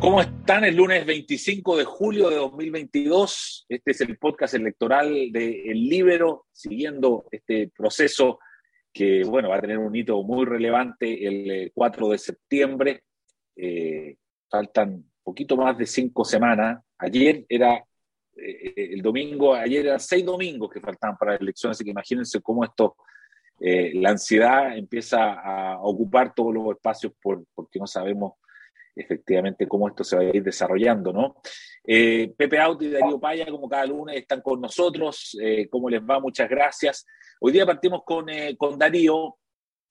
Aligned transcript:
¿Cómo 0.00 0.20
están? 0.20 0.64
El 0.64 0.76
lunes 0.76 1.04
25 1.04 1.76
de 1.76 1.84
julio 1.84 2.30
de 2.30 2.36
2022. 2.36 3.66
Este 3.68 3.90
es 3.90 4.00
el 4.00 4.16
podcast 4.16 4.54
electoral 4.54 5.32
de 5.32 5.62
El 5.68 5.88
Libero, 5.88 6.46
siguiendo 6.52 7.26
este 7.32 7.72
proceso 7.76 8.38
que, 8.92 9.24
bueno, 9.24 9.48
va 9.48 9.56
a 9.56 9.60
tener 9.60 9.76
un 9.76 9.94
hito 9.94 10.22
muy 10.22 10.46
relevante 10.46 11.26
el 11.26 11.72
4 11.74 12.06
eh, 12.06 12.10
de 12.12 12.18
septiembre. 12.18 13.02
Eh, 13.56 14.16
faltan 14.48 15.04
poquito 15.20 15.56
más 15.56 15.76
de 15.76 15.84
cinco 15.84 16.24
semanas. 16.24 16.80
Ayer 16.98 17.44
era 17.48 17.84
eh, 18.36 18.90
el 18.92 19.02
domingo, 19.02 19.52
ayer 19.52 19.84
eran 19.86 20.00
seis 20.00 20.24
domingos 20.24 20.70
que 20.70 20.80
faltaban 20.80 21.16
para 21.18 21.32
la 21.32 21.38
elección, 21.38 21.72
así 21.72 21.82
que 21.82 21.90
imagínense 21.90 22.40
cómo 22.40 22.62
esto, 22.62 22.96
la 23.60 24.10
ansiedad 24.10 24.78
empieza 24.78 25.32
a 25.32 25.80
ocupar 25.82 26.32
todos 26.32 26.54
los 26.54 26.70
espacios 26.70 27.12
por, 27.20 27.44
porque 27.52 27.80
no 27.80 27.88
sabemos 27.88 28.34
efectivamente 28.98 29.68
cómo 29.68 29.88
esto 29.88 30.04
se 30.04 30.16
va 30.16 30.22
a 30.22 30.24
ir 30.36 30.42
desarrollando, 30.42 31.12
¿no? 31.12 31.36
Eh, 31.84 32.34
Pepe 32.36 32.58
Auti 32.58 32.86
y 32.86 32.90
Darío 32.90 33.20
Paya, 33.20 33.46
como 33.46 33.68
cada 33.68 33.86
lunes, 33.86 34.16
están 34.16 34.42
con 34.42 34.60
nosotros. 34.60 35.36
Eh, 35.40 35.68
¿Cómo 35.70 35.88
les 35.88 36.02
va? 36.02 36.20
Muchas 36.20 36.48
gracias. 36.48 37.06
Hoy 37.40 37.52
día 37.52 37.64
partimos 37.64 38.02
con, 38.04 38.28
eh, 38.28 38.56
con 38.56 38.78
Darío. 38.78 39.36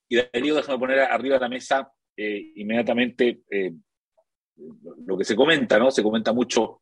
Y 0.10 0.18
Darío, 0.18 0.56
déjame 0.56 0.80
poner 0.80 1.00
arriba 1.00 1.36
de 1.36 1.42
la 1.42 1.50
mesa 1.50 1.92
inmediatamente 2.20 3.42
lo 5.06 5.16
que 5.16 5.24
se 5.24 5.36
comenta, 5.36 5.78
¿no? 5.78 5.92
Se 5.92 6.02
comenta 6.02 6.34
mucho 6.34 6.80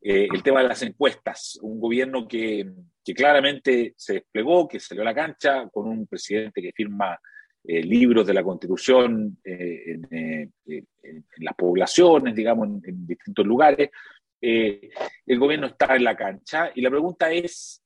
el 0.00 0.40
tema 0.44 0.62
de 0.62 0.68
las 0.68 0.82
encuestas. 0.82 1.58
Un 1.62 1.80
gobierno 1.80 2.28
que, 2.28 2.70
que 3.04 3.12
claramente 3.12 3.94
se 3.96 4.14
desplegó, 4.14 4.68
que 4.68 4.78
salió 4.78 5.02
a 5.02 5.06
la 5.06 5.14
cancha 5.14 5.68
con 5.68 5.88
un 5.88 6.06
presidente 6.06 6.62
que 6.62 6.70
firma 6.72 7.18
eh, 7.64 7.80
libros 7.80 8.26
de 8.26 8.34
la 8.34 8.42
Constitución 8.42 9.38
eh, 9.44 9.96
eh, 10.10 10.48
en, 10.66 11.24
las 11.38 11.54
poblaciones, 11.54 12.34
digamos, 12.34 12.66
en, 12.82 13.06
distintos 13.06 13.46
lugares. 13.46 13.88
el 14.40 15.38
gobierno 15.38 15.68
está 15.68 15.94
en 15.94 16.02
la 16.02 16.16
cancha 16.16 16.72
y 16.74 16.80
la 16.80 16.90
pregunta 16.90 17.30
es 17.30 17.80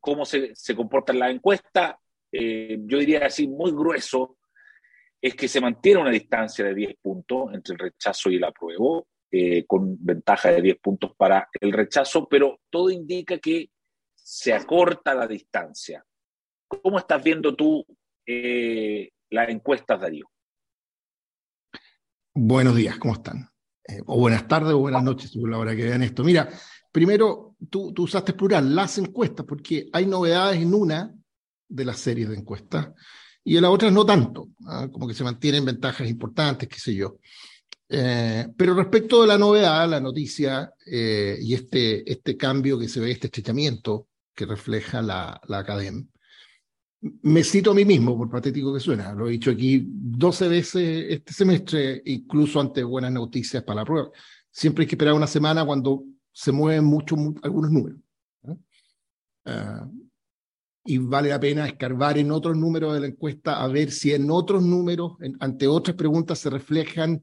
cómo 0.00 0.24
se, 0.24 0.54
se, 0.54 0.74
comporta 0.74 1.12
en 1.12 1.18
la 1.18 1.30
encuesta. 1.30 1.98
yo 2.32 2.98
diría 2.98 3.26
así, 3.26 3.46
muy 3.46 3.72
grueso, 3.72 4.38
es 5.20 5.34
que 5.34 5.48
se 5.48 5.60
mantiene 5.60 6.00
una 6.00 6.10
distancia 6.10 6.64
de 6.64 6.74
10 6.74 6.96
puntos 7.02 7.52
entre 7.52 7.74
el 7.74 7.78
rechazo 7.78 8.30
y 8.30 8.36
el 8.36 8.44
apruebo, 8.44 9.06
con 9.66 10.02
ventaja 10.02 10.50
de 10.50 10.62
10 10.62 10.78
puntos 10.78 11.14
para 11.14 11.46
el 11.60 11.72
rechazo, 11.72 12.26
pero 12.26 12.60
todo 12.70 12.88
indica 12.88 13.36
que 13.36 13.68
se 14.14 14.54
acorta 14.54 15.14
la 15.14 15.26
distancia. 15.26 16.02
¿Cómo 16.66 16.98
estás 16.98 17.22
viendo 17.22 17.54
tú 17.54 17.84
eh, 18.32 19.12
las 19.30 19.48
encuestas, 19.48 20.00
Darío. 20.00 20.30
Buenos 22.32 22.76
días, 22.76 22.96
¿cómo 22.98 23.14
están? 23.14 23.48
Eh, 23.86 24.00
o 24.06 24.18
buenas 24.18 24.46
tardes 24.46 24.72
o 24.72 24.78
buenas 24.78 25.02
noches, 25.02 25.32
según 25.32 25.50
la 25.50 25.58
hora 25.58 25.74
que 25.74 25.84
vean 25.84 26.02
esto. 26.02 26.22
Mira, 26.22 26.48
primero, 26.92 27.56
tú, 27.68 27.92
tú 27.92 28.04
usaste 28.04 28.32
plural, 28.34 28.74
las 28.74 28.98
encuestas, 28.98 29.44
porque 29.46 29.88
hay 29.92 30.06
novedades 30.06 30.60
en 30.60 30.74
una 30.74 31.12
de 31.68 31.84
las 31.84 31.98
series 31.98 32.28
de 32.28 32.36
encuestas 32.36 32.90
y 33.42 33.56
en 33.56 33.62
las 33.62 33.72
otras 33.72 33.92
no 33.92 34.06
tanto, 34.06 34.48
¿ah? 34.66 34.88
como 34.92 35.08
que 35.08 35.14
se 35.14 35.24
mantienen 35.24 35.64
ventajas 35.64 36.08
importantes, 36.08 36.68
qué 36.68 36.78
sé 36.78 36.94
yo. 36.94 37.16
Eh, 37.88 38.46
pero 38.56 38.74
respecto 38.74 39.22
de 39.22 39.26
la 39.26 39.38
novedad, 39.38 39.88
la 39.88 40.00
noticia 40.00 40.72
y 40.86 41.52
este, 41.52 42.10
este 42.10 42.36
cambio 42.36 42.78
que 42.78 42.88
se 42.88 43.00
ve, 43.00 43.10
este 43.10 43.26
estrechamiento 43.26 44.06
que 44.32 44.46
refleja 44.46 45.02
la, 45.02 45.40
la 45.48 45.58
academia, 45.58 46.06
me 47.00 47.42
cito 47.44 47.70
a 47.70 47.74
mí 47.74 47.84
mismo, 47.84 48.16
por 48.16 48.30
patético 48.30 48.74
que 48.74 48.80
suena, 48.80 49.14
lo 49.14 49.28
he 49.28 49.32
dicho 49.32 49.50
aquí 49.50 49.82
12 49.86 50.48
veces 50.48 51.06
este 51.08 51.32
semestre, 51.32 52.02
incluso 52.04 52.60
ante 52.60 52.84
buenas 52.84 53.12
noticias 53.12 53.62
para 53.62 53.80
la 53.80 53.84
prueba. 53.86 54.10
Siempre 54.50 54.82
hay 54.82 54.88
que 54.88 54.94
esperar 54.94 55.14
una 55.14 55.26
semana 55.26 55.64
cuando 55.64 56.04
se 56.32 56.52
mueven 56.52 56.84
mucho, 56.84 57.16
algunos 57.42 57.70
números. 57.70 57.98
Ah, 59.46 59.88
y 60.84 60.98
vale 60.98 61.28
la 61.28 61.40
pena 61.40 61.66
escarbar 61.66 62.18
en 62.18 62.30
otros 62.30 62.56
números 62.56 62.94
de 62.94 63.00
la 63.00 63.06
encuesta 63.06 63.62
a 63.62 63.68
ver 63.68 63.90
si 63.90 64.12
en 64.12 64.30
otros 64.30 64.62
números, 64.62 65.12
ante 65.38 65.66
otras 65.66 65.96
preguntas, 65.96 66.38
se 66.38 66.50
reflejan 66.50 67.22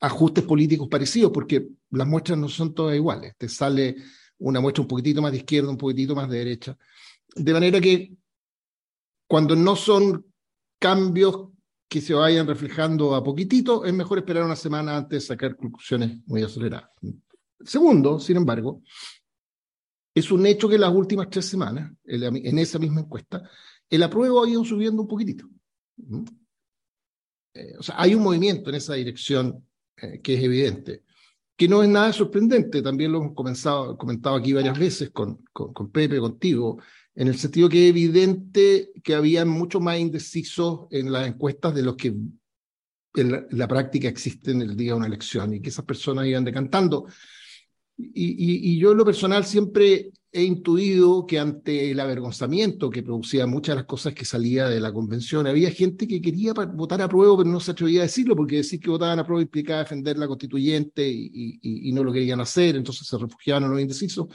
ajustes 0.00 0.44
políticos 0.44 0.88
parecidos, 0.88 1.30
porque 1.32 1.68
las 1.90 2.06
muestras 2.06 2.38
no 2.38 2.48
son 2.48 2.74
todas 2.74 2.96
iguales. 2.96 3.34
Te 3.36 3.48
sale 3.48 3.96
una 4.38 4.60
muestra 4.60 4.82
un 4.82 4.88
poquitito 4.88 5.20
más 5.20 5.32
de 5.32 5.38
izquierda, 5.38 5.70
un 5.70 5.76
poquitito 5.76 6.14
más 6.14 6.28
de 6.28 6.38
derecha. 6.38 6.76
De 7.34 7.52
manera 7.52 7.80
que 7.80 8.14
cuando 9.30 9.54
no 9.54 9.76
son 9.76 10.26
cambios 10.80 11.50
que 11.88 12.00
se 12.00 12.14
vayan 12.14 12.48
reflejando 12.48 13.14
a 13.14 13.22
poquitito, 13.22 13.84
es 13.84 13.94
mejor 13.94 14.18
esperar 14.18 14.42
una 14.42 14.56
semana 14.56 14.96
antes 14.96 15.22
de 15.22 15.26
sacar 15.28 15.54
conclusiones 15.54 16.18
muy 16.26 16.42
aceleradas. 16.42 16.90
Segundo, 17.60 18.18
sin 18.18 18.38
embargo, 18.38 18.82
es 20.12 20.32
un 20.32 20.44
hecho 20.46 20.68
que 20.68 20.78
las 20.78 20.92
últimas 20.92 21.30
tres 21.30 21.46
semanas, 21.46 21.92
en 22.06 22.58
esa 22.58 22.80
misma 22.80 23.02
encuesta, 23.02 23.48
el 23.88 24.02
apruebo 24.02 24.42
ha 24.42 24.48
ido 24.48 24.64
subiendo 24.64 25.02
un 25.02 25.08
poquitito. 25.08 25.48
Eh, 27.54 27.76
o 27.78 27.84
sea, 27.84 28.00
hay 28.00 28.16
un 28.16 28.24
movimiento 28.24 28.70
en 28.70 28.76
esa 28.76 28.94
dirección 28.94 29.64
eh, 29.96 30.20
que 30.20 30.34
es 30.34 30.42
evidente, 30.42 31.04
que 31.56 31.68
no 31.68 31.84
es 31.84 31.88
nada 31.88 32.12
sorprendente, 32.12 32.82
también 32.82 33.12
lo 33.12 33.18
hemos 33.18 33.34
comenzado, 33.36 33.96
comentado 33.96 34.34
aquí 34.34 34.52
varias 34.52 34.76
veces 34.76 35.10
con, 35.10 35.44
con, 35.52 35.72
con 35.72 35.92
Pepe, 35.92 36.18
contigo, 36.18 36.80
en 37.14 37.28
el 37.28 37.36
sentido 37.36 37.68
que 37.68 37.84
es 37.84 37.90
evidente 37.90 38.90
que 39.02 39.14
había 39.14 39.44
mucho 39.44 39.80
más 39.80 39.98
indecisos 39.98 40.86
en 40.90 41.12
las 41.12 41.26
encuestas 41.26 41.74
de 41.74 41.82
los 41.82 41.96
que 41.96 42.14
en 43.14 43.46
la, 43.50 43.68
práctica 43.68 44.08
existen 44.08 44.62
el 44.62 44.76
día 44.76 44.92
de 44.92 44.98
una 44.98 45.06
elección 45.06 45.52
y 45.52 45.60
que 45.60 45.70
esas 45.70 45.84
personas 45.84 46.26
iban 46.26 46.44
decantando. 46.44 47.06
Y, 47.96 48.72
y, 48.72 48.78
yo 48.78 48.92
en 48.92 48.98
lo 48.98 49.04
personal 49.04 49.44
siempre 49.44 50.10
he 50.32 50.44
intuido 50.44 51.26
que 51.26 51.38
ante 51.38 51.90
el 51.90 52.00
avergonzamiento 52.00 52.88
que 52.88 53.02
producía 53.02 53.46
muchas 53.46 53.74
de 53.74 53.80
las 53.80 53.86
cosas 53.86 54.14
que 54.14 54.24
salía 54.24 54.68
de 54.68 54.80
la 54.80 54.92
convención, 54.92 55.46
había 55.46 55.70
gente 55.70 56.06
que 56.06 56.22
quería 56.22 56.54
votar 56.54 57.02
a 57.02 57.08
prueba, 57.08 57.36
pero 57.38 57.50
no 57.50 57.60
se 57.60 57.72
atrevía 57.72 58.00
a 58.00 58.04
decirlo, 58.04 58.36
porque 58.36 58.56
decir 58.56 58.80
que 58.80 58.88
votaban 58.88 59.18
a 59.18 59.26
prueba 59.26 59.42
implicaba 59.42 59.80
defender 59.80 60.16
la 60.16 60.28
constituyente 60.28 61.06
y, 61.06 61.58
y 61.60 61.92
no 61.92 62.04
lo 62.04 62.12
querían 62.12 62.40
hacer, 62.40 62.76
entonces 62.76 63.06
se 63.06 63.18
refugiaban 63.18 63.64
en 63.64 63.70
los 63.70 63.80
indecisos. 63.80 64.28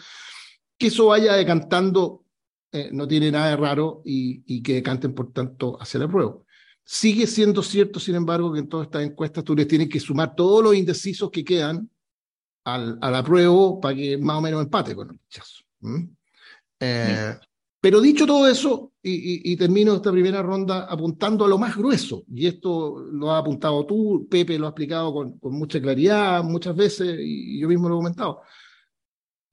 Que 0.78 0.88
eso 0.88 1.08
vaya 1.08 1.34
decantando 1.34 2.25
eh, 2.76 2.90
no 2.92 3.08
tiene 3.08 3.32
nada 3.32 3.52
de 3.52 3.56
raro 3.56 4.02
y, 4.04 4.62
que 4.62 4.84
canten, 4.84 5.16
por 5.16 5.32
tanto, 5.32 5.82
hacia 5.82 6.02
la 6.02 6.10
prueba. 6.10 6.36
Sigue 6.84 7.26
siendo 7.26 7.64
cierto, 7.64 8.02
sin 8.02 8.16
embargo, 8.16 8.52
que 8.52 8.60
en 8.60 8.68
todas 8.68 8.88
estas 8.88 9.04
encuestas 9.04 9.46
tú 9.46 9.56
les 9.56 9.66
tienes 9.66 9.88
que 9.88 9.98
sumar 9.98 10.36
todos 10.36 10.62
los 10.62 10.76
indecisos 10.76 11.32
que 11.32 11.46
quedan 11.46 11.90
al, 12.66 13.00
a 13.02 13.10
la 13.10 13.24
prueba 13.24 13.80
para 13.80 13.96
que 13.96 14.18
más 14.18 14.38
o 14.38 14.42
menos 14.42 14.62
empate 14.62 14.94
con 14.94 15.10
el 15.10 15.18
rechazo. 15.18 15.64
Eh, 16.82 17.38
pero 17.80 18.02
dicho 18.02 18.28
todo 18.28 18.46
eso, 18.46 18.92
y, 19.02 19.56
termino 19.56 19.94
esta 19.94 20.12
primera 20.12 20.42
ronda 20.42 20.84
apuntando 20.84 21.46
a 21.46 21.48
lo 21.48 21.58
más 21.58 21.78
grueso, 21.78 22.26
y 22.28 22.48
esto 22.48 23.00
lo 23.10 23.32
ha 23.32 23.38
apuntado 23.38 23.86
tú, 23.86 24.28
Pepe 24.30 24.60
lo 24.60 24.66
ha 24.66 24.70
explicado 24.72 25.14
con, 25.14 25.40
con 25.40 25.54
mucha 25.54 25.80
claridad 25.80 26.44
muchas 26.44 26.76
veces, 26.76 27.20
y 27.22 27.58
yo 27.58 27.70
mismo 27.70 27.88
lo 27.88 27.96
he 27.96 28.00
comentado. 28.00 28.42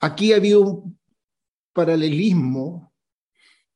Aquí 0.01 0.33
ha 0.33 0.37
habido 0.37 0.63
un 0.63 0.99
paralelismo 1.73 2.92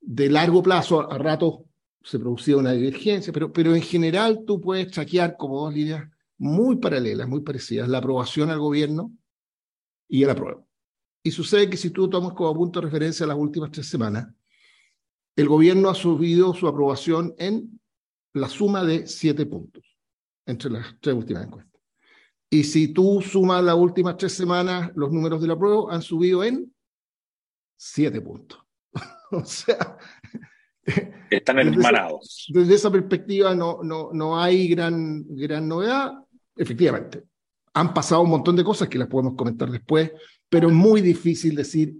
de 0.06 0.30
largo 0.30 0.62
plazo, 0.62 1.10
a 1.10 1.18
ratos 1.18 1.62
se 2.02 2.20
producía 2.20 2.56
una 2.56 2.70
divergencia, 2.72 3.32
pero, 3.32 3.52
pero 3.52 3.74
en 3.74 3.82
general 3.82 4.44
tú 4.46 4.60
puedes 4.60 4.90
traquear 4.92 5.36
como 5.36 5.64
dos 5.64 5.74
líneas 5.74 6.08
muy 6.38 6.76
paralelas, 6.76 7.28
muy 7.28 7.40
parecidas, 7.40 7.88
la 7.88 7.98
aprobación 7.98 8.48
al 8.50 8.60
gobierno 8.60 9.12
y 10.08 10.22
el 10.22 10.30
apruebo. 10.30 10.68
Y 11.24 11.32
sucede 11.32 11.68
que 11.68 11.76
si 11.76 11.90
tú 11.90 12.08
tomas 12.08 12.34
como 12.34 12.54
punto 12.54 12.80
de 12.80 12.86
referencia 12.86 13.26
las 13.26 13.36
últimas 13.36 13.72
tres 13.72 13.88
semanas, 13.88 14.28
el 15.34 15.48
gobierno 15.48 15.88
ha 15.88 15.94
subido 15.94 16.54
su 16.54 16.68
aprobación 16.68 17.34
en 17.36 17.80
la 18.32 18.48
suma 18.48 18.84
de 18.84 19.08
siete 19.08 19.44
puntos 19.44 19.82
entre 20.46 20.70
las 20.70 20.94
tres 21.00 21.16
últimas 21.16 21.46
encuestas. 21.46 21.82
Y 22.48 22.62
si 22.62 22.92
tú 22.92 23.20
sumas 23.20 23.64
las 23.64 23.74
últimas 23.74 24.16
tres 24.16 24.34
semanas, 24.34 24.92
los 24.94 25.10
números 25.10 25.42
del 25.42 25.50
apruebo 25.50 25.90
han 25.90 26.00
subido 26.00 26.44
en 26.44 26.72
siete 27.76 28.20
puntos. 28.20 28.65
o 29.32 29.44
sea... 29.44 29.98
Están 31.30 31.58
hermanados. 31.58 32.46
Desde, 32.48 32.74
esa 32.74 32.90
perspectiva 32.90 33.54
no, 33.54 33.80
no, 33.82 34.10
no 34.12 34.40
hay 34.40 34.68
gran, 34.68 35.24
gran 35.28 35.66
novedad. 35.66 36.12
Efectivamente, 36.54 37.24
han 37.74 37.92
pasado 37.92 38.22
un 38.22 38.30
montón 38.30 38.54
de 38.54 38.62
cosas 38.62 38.88
que 38.88 38.98
las 38.98 39.08
podemos 39.08 39.34
comentar 39.34 39.68
después, 39.70 40.12
pero 40.48 40.68
es 40.68 40.74
muy 40.74 41.00
difícil 41.00 41.56
decir 41.56 41.96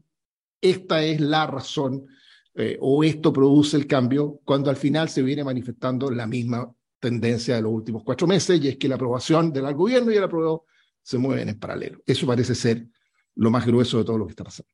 esta 0.61 1.03
es 1.03 1.21
la 1.21 1.47
razón 1.47 2.07
eh, 2.55 2.79
o 2.81 3.05
esto 3.05 3.33
produce 3.33 3.77
el 3.77 3.87
cambio 3.87 4.41
cuando 4.45 4.71
al 4.71 4.77
final 4.77 5.09
se 5.09 5.23
viene 5.23 5.45
manifestando 5.45 6.11
la 6.11 6.27
misma 6.27 6.73
tendencia 6.99 7.57
de 7.57 7.63
los 7.63 7.73
últimos 7.73 8.03
cuatro 8.03 8.27
meses 8.27 8.59
y 8.63 8.69
es 8.69 8.79
que 8.79 8.89
la 8.89 8.95
aprobación 8.95 9.53
del 9.53 9.75
gobierno 9.75 10.11
y 10.11 10.17
el 10.17 10.25
aprobado 10.25 10.65
se 11.03 11.19
mueven 11.19 11.51
en 11.51 11.59
paralelo. 11.59 12.01
Eso 12.07 12.27
parece 12.27 12.55
ser 12.55 12.87
lo 13.35 13.51
más 13.51 13.67
grueso 13.67 13.99
de 13.99 14.05
todo 14.05 14.17
lo 14.17 14.27
que 14.27 14.33
está 14.33 14.45
pasando. 14.45 14.71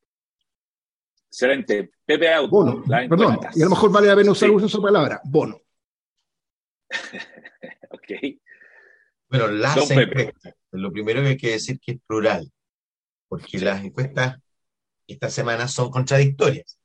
Excelente. 1.33 1.91
Pepe 2.05 2.31
Auto. 2.31 2.51
Bono. 2.51 2.85
Perdón, 2.85 3.41
y 3.55 3.63
a 3.63 3.65
lo 3.65 3.71
mejor 3.71 3.91
vale 3.91 4.07
la 4.07 4.17
pena 4.17 4.33
usar 4.33 4.51
esa 4.51 4.81
palabra. 4.83 5.19
Bono. 5.25 5.63
ok. 7.91 8.13
Bueno, 9.31 9.47
las 9.47 9.91
encuestas. 9.91 10.55
lo 10.73 10.93
primero 10.93 11.23
que 11.23 11.29
hay 11.29 11.37
que 11.39 11.53
decir 11.53 11.81
que 11.81 11.93
es 11.93 11.99
plural, 12.07 12.53
porque 13.29 13.59
las 13.61 13.83
encuestas 13.83 14.37
esta 15.07 15.31
semana 15.31 15.69
son 15.69 15.91
contradictorias, 15.91 16.79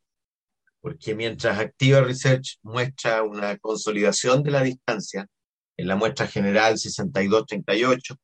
porque 0.79 1.13
mientras 1.13 1.59
Activa 1.59 1.99
Research 1.99 2.57
muestra 2.61 3.23
una 3.23 3.57
consolidación 3.57 4.43
de 4.43 4.51
la 4.51 4.63
distancia, 4.63 5.27
en 5.75 5.89
la 5.89 5.97
muestra 5.97 6.25
general 6.25 6.75
62-38, 6.75 8.17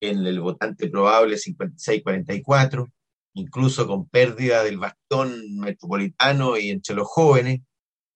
en 0.00 0.26
el 0.26 0.40
votante 0.40 0.88
probable 0.88 1.36
56-44, 1.36 2.90
incluso 3.34 3.86
con 3.86 4.08
pérdida 4.08 4.64
del 4.64 4.78
bastón 4.78 5.58
metropolitano 5.58 6.56
y 6.56 6.70
entre 6.70 6.94
los 6.94 7.06
jóvenes, 7.08 7.60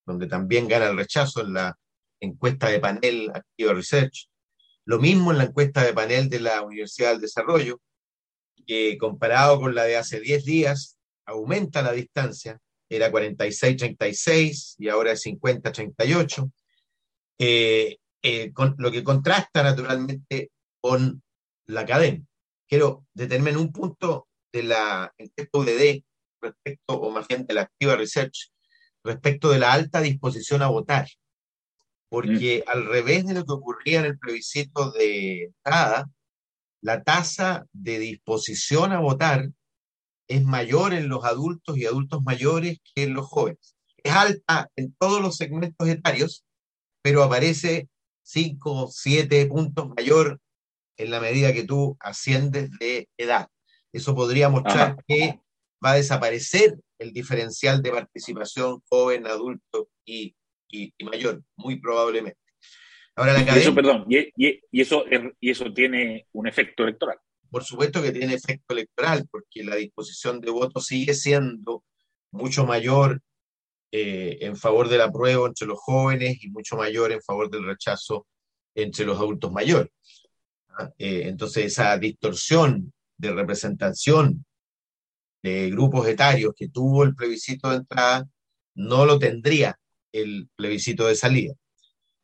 donde 0.06 0.26
también 0.26 0.68
gana 0.68 0.88
el 0.88 0.96
rechazo 0.96 1.42
en 1.42 1.54
la 1.54 1.78
encuesta 2.20 2.68
de 2.68 2.80
panel 2.80 3.30
Activa 3.34 3.74
Research. 3.74 4.28
Lo 4.84 4.98
mismo 4.98 5.30
en 5.30 5.38
la 5.38 5.44
encuesta 5.44 5.84
de 5.84 5.92
panel 5.92 6.28
de 6.28 6.40
la 6.40 6.62
Universidad 6.62 7.12
del 7.12 7.20
Desarrollo, 7.20 7.80
que 8.66 8.96
comparado 8.98 9.60
con 9.60 9.74
la 9.74 9.84
de 9.84 9.96
hace 9.96 10.20
10 10.20 10.44
días, 10.44 10.98
aumenta 11.24 11.82
la 11.82 11.92
distancia, 11.92 12.58
era 12.88 13.10
46-36 13.10 14.76
y 14.78 14.88
ahora 14.88 15.12
es 15.12 15.24
50-38, 15.24 16.52
eh, 17.38 17.96
eh, 18.22 18.52
lo 18.78 18.90
que 18.90 19.02
contrasta 19.02 19.62
naturalmente 19.62 20.50
con 20.80 21.22
la 21.66 21.86
cadena. 21.86 22.24
Quiero 22.68 23.04
detenerme 23.14 23.50
en 23.50 23.56
un 23.58 23.72
punto 23.72 24.28
de 24.52 24.62
la 24.62 25.12
encuesta 25.18 25.58
UDD 25.58 26.04
respecto, 26.40 26.94
o 26.94 27.10
más 27.10 27.26
bien 27.28 27.46
de 27.46 27.54
la 27.54 27.62
Activa 27.62 27.96
Research, 27.96 28.52
respecto 29.04 29.50
de 29.50 29.58
la 29.58 29.72
alta 29.72 30.00
disposición 30.00 30.62
a 30.62 30.68
votar. 30.68 31.08
Porque 32.08 32.64
mm. 32.66 32.70
al 32.70 32.86
revés 32.86 33.26
de 33.26 33.34
lo 33.34 33.44
que 33.44 33.52
ocurría 33.52 34.00
en 34.00 34.06
el 34.06 34.18
plebiscito 34.18 34.90
de 34.92 35.44
entrada, 35.44 36.10
la 36.82 37.02
tasa 37.02 37.66
de 37.72 37.98
disposición 37.98 38.92
a 38.92 39.00
votar 39.00 39.48
es 40.28 40.42
mayor 40.42 40.94
en 40.94 41.08
los 41.08 41.24
adultos 41.24 41.76
y 41.76 41.86
adultos 41.86 42.22
mayores 42.22 42.78
que 42.94 43.04
en 43.04 43.14
los 43.14 43.26
jóvenes. 43.26 43.76
Es 44.02 44.12
alta 44.12 44.68
en 44.76 44.94
todos 44.98 45.20
los 45.20 45.36
segmentos 45.36 45.88
etarios, 45.88 46.44
pero 47.02 47.22
aparece 47.22 47.88
5 48.22 48.72
o 48.72 48.90
7 48.90 49.46
puntos 49.46 49.90
mayor 49.96 50.40
en 50.96 51.10
la 51.10 51.20
medida 51.20 51.52
que 51.52 51.64
tú 51.64 51.96
asciendes 52.00 52.70
de 52.78 53.08
edad. 53.16 53.48
Eso 53.92 54.14
podría 54.14 54.48
mostrar 54.48 54.96
que 55.06 55.40
va 55.84 55.92
a 55.92 55.96
desaparecer 55.96 56.78
el 56.98 57.12
diferencial 57.12 57.82
de 57.82 57.90
participación 57.90 58.80
joven, 58.88 59.26
adulto 59.26 59.88
y, 60.04 60.34
mayor, 61.04 61.42
muy 61.56 61.78
probablemente. 61.78 62.38
Ahora 63.14 63.34
la 63.34 63.56
eso, 63.56 63.74
perdón, 63.74 64.06
y, 64.08 64.80
eso, 64.80 65.04
y 65.38 65.50
eso 65.50 65.72
tiene 65.74 66.26
un 66.32 66.46
efecto 66.46 66.84
electoral. 66.84 67.18
Por 67.50 67.64
supuesto 67.64 68.00
que 68.00 68.12
tiene 68.12 68.32
efecto 68.32 68.72
electoral, 68.72 69.26
porque 69.30 69.62
la 69.62 69.76
disposición 69.76 70.40
de 70.40 70.50
votos 70.50 70.86
sigue 70.86 71.12
siendo 71.12 71.84
mucho 72.30 72.64
mayor 72.64 73.20
eh, 73.90 74.38
en 74.40 74.56
favor 74.56 74.88
del 74.88 75.02
apruebo 75.02 75.46
entre 75.46 75.66
los 75.66 75.78
jóvenes 75.78 76.42
y 76.42 76.48
mucho 76.48 76.76
mayor 76.76 77.12
en 77.12 77.20
favor 77.20 77.50
del 77.50 77.66
rechazo 77.66 78.26
entre 78.74 79.04
los 79.04 79.18
adultos 79.18 79.52
mayores. 79.52 79.92
¿ah? 80.78 80.90
Eh, 80.96 81.24
entonces, 81.26 81.66
esa 81.66 81.98
distorsión 81.98 82.90
de 83.22 83.32
representación 83.32 84.44
de 85.42 85.70
grupos 85.70 86.06
etarios 86.08 86.52
que 86.56 86.68
tuvo 86.68 87.04
el 87.04 87.14
plebiscito 87.14 87.70
de 87.70 87.76
entrada 87.76 88.28
no 88.74 89.06
lo 89.06 89.18
tendría 89.18 89.78
el 90.12 90.48
plebiscito 90.56 91.06
de 91.06 91.14
salida. 91.14 91.54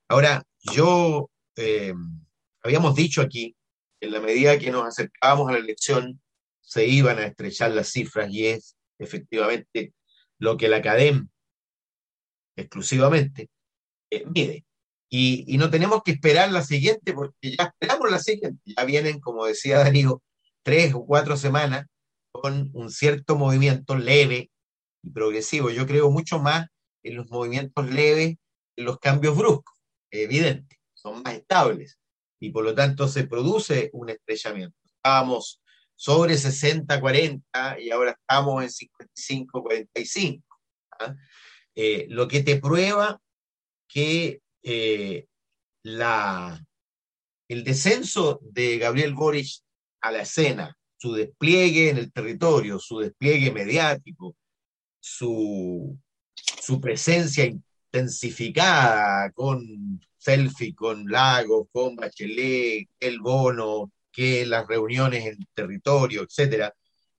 Ahora, 0.08 0.42
yo 0.74 1.30
eh, 1.56 1.94
habíamos 2.62 2.94
dicho 2.94 3.22
aquí, 3.22 3.54
en 4.00 4.12
la 4.12 4.20
medida 4.20 4.58
que 4.58 4.70
nos 4.70 4.84
acercábamos 4.86 5.48
a 5.48 5.52
la 5.52 5.58
elección, 5.58 6.20
se 6.60 6.86
iban 6.86 7.18
a 7.18 7.26
estrechar 7.26 7.70
las 7.70 7.90
cifras 7.90 8.30
y 8.30 8.46
es 8.46 8.76
efectivamente 8.98 9.94
lo 10.38 10.56
que 10.56 10.68
la 10.68 10.78
academia 10.78 11.26
exclusivamente 12.56 13.50
eh, 14.10 14.24
mide. 14.26 14.64
Y, 15.10 15.56
no 15.56 15.70
tenemos 15.70 16.02
que 16.02 16.12
esperar 16.12 16.52
la 16.52 16.62
siguiente, 16.62 17.14
porque 17.14 17.56
ya 17.56 17.64
esperamos 17.64 18.10
la 18.10 18.18
siguiente. 18.18 18.60
Ya 18.64 18.84
vienen, 18.84 19.20
como 19.20 19.46
decía 19.46 19.78
Darío, 19.78 20.22
tres 20.62 20.94
o 20.94 21.04
cuatro 21.04 21.36
semanas 21.36 21.86
con 22.32 22.70
un 22.74 22.90
cierto 22.90 23.36
movimiento 23.36 23.96
leve 23.96 24.50
y 25.02 25.10
progresivo. 25.10 25.70
Yo 25.70 25.86
creo 25.86 26.10
mucho 26.10 26.38
más 26.38 26.66
en 27.02 27.16
los 27.16 27.30
movimientos 27.30 27.90
leves, 27.90 28.36
en 28.76 28.84
los 28.84 28.98
cambios 28.98 29.36
bruscos, 29.36 29.76
evidente, 30.10 30.78
son 30.94 31.22
más 31.22 31.34
estables 31.34 31.98
y 32.40 32.50
por 32.50 32.64
lo 32.64 32.74
tanto 32.74 33.08
se 33.08 33.24
produce 33.24 33.90
un 33.92 34.10
estrellamiento. 34.10 34.76
Estábamos 34.84 35.60
sobre 35.96 36.34
60-40 36.34 37.80
y 37.80 37.90
ahora 37.90 38.12
estamos 38.12 38.62
en 38.62 38.88
55-45. 39.48 40.42
¿ah? 41.00 41.14
Eh, 41.74 42.06
lo 42.08 42.28
que 42.28 42.42
te 42.42 42.56
prueba 42.56 43.20
que 43.88 44.40
eh, 44.62 45.26
la, 45.82 46.64
el 47.48 47.64
descenso 47.64 48.40
de 48.42 48.78
Gabriel 48.78 49.14
Boric 49.14 49.62
a 50.00 50.10
la 50.12 50.22
escena, 50.22 50.76
su 50.96 51.12
despliegue 51.14 51.90
en 51.90 51.98
el 51.98 52.12
territorio, 52.12 52.78
su 52.78 52.98
despliegue 52.98 53.52
mediático, 53.52 54.36
su, 55.00 55.98
su 56.34 56.80
presencia 56.80 57.44
intensificada 57.44 59.30
con 59.32 60.00
selfie, 60.16 60.74
con 60.74 61.06
Lagos, 61.06 61.68
con 61.72 61.96
Bachelet, 61.96 62.88
el 63.00 63.20
bono, 63.20 63.92
que 64.12 64.44
las 64.46 64.66
reuniones 64.66 65.26
en 65.26 65.38
territorio, 65.54 66.22
etcétera, 66.22 66.74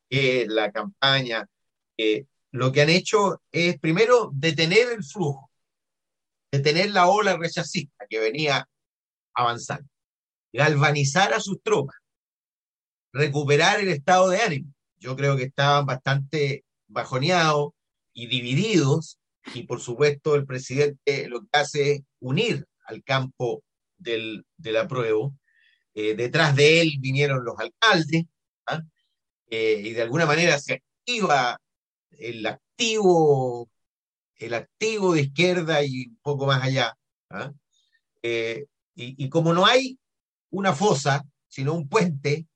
que 0.10 0.46
la 0.48 0.72
campaña, 0.72 1.48
lo 2.52 2.72
que 2.72 2.81
han 2.81 2.90
hecho 2.90 3.42
es 3.52 3.80
primero 3.80 4.31
detener 4.34 4.92
el 4.92 5.04
flujo, 5.04 5.50
detener 6.52 6.92
la 6.92 7.08
ola 7.08 7.38
rechazista 7.38 8.06
que 8.10 8.20
venía 8.20 8.68
avanzando, 9.34 9.88
galvanizar 10.52 11.34
a 11.34 11.40
sus 11.40 11.62
tropas, 11.62 11.96
recuperar 13.11 13.79
el 13.79 13.89
estado 13.89 14.29
de 14.29 14.41
ánimo. 14.41 14.73
Yo 14.97 15.15
creo 15.15 15.38
que 15.38 15.44
estaban 15.44 15.85
bastante 15.85 16.65
bajoneados 16.88 17.71
y 18.13 18.27
divididos 18.27 19.19
y 19.53 19.63
por 19.63 19.79
supuesto 19.79 20.35
el 20.35 20.45
presidente 20.45 21.27
lo 21.27 21.41
que 21.41 21.47
hace 21.53 21.91
es 21.91 22.01
unir 22.19 22.65
al 22.85 23.03
campo 23.03 23.63
del, 23.97 24.45
del 24.57 24.78
apruebo. 24.78 25.35
Eh, 25.94 26.16
detrás 26.16 26.56
de 26.56 26.81
él 26.81 26.94
vinieron 26.99 27.44
los 27.44 27.57
alcaldes 27.59 28.25
¿ah? 28.68 28.81
eh, 29.49 29.81
y 29.83 29.94
de 29.94 30.01
alguna 30.01 30.25
manera 30.25 30.59
se 30.59 30.73
activa 30.73 31.59
el 32.11 32.45
activo, 32.45 33.69
el 34.35 34.54
activo 34.54 35.13
de 35.13 35.21
izquierda 35.21 35.83
y 35.83 36.07
un 36.07 36.19
poco 36.21 36.45
más 36.45 36.63
allá. 36.63 36.95
¿ah? 37.30 37.51
Eh, 38.21 38.66
y, 38.95 39.25
y 39.25 39.30
como 39.30 39.54
no 39.54 39.66
hay 39.66 39.97
una 40.51 40.73
fosa, 40.73 41.23
sino 41.47 41.73
un 41.73 41.87
puente, 41.87 42.47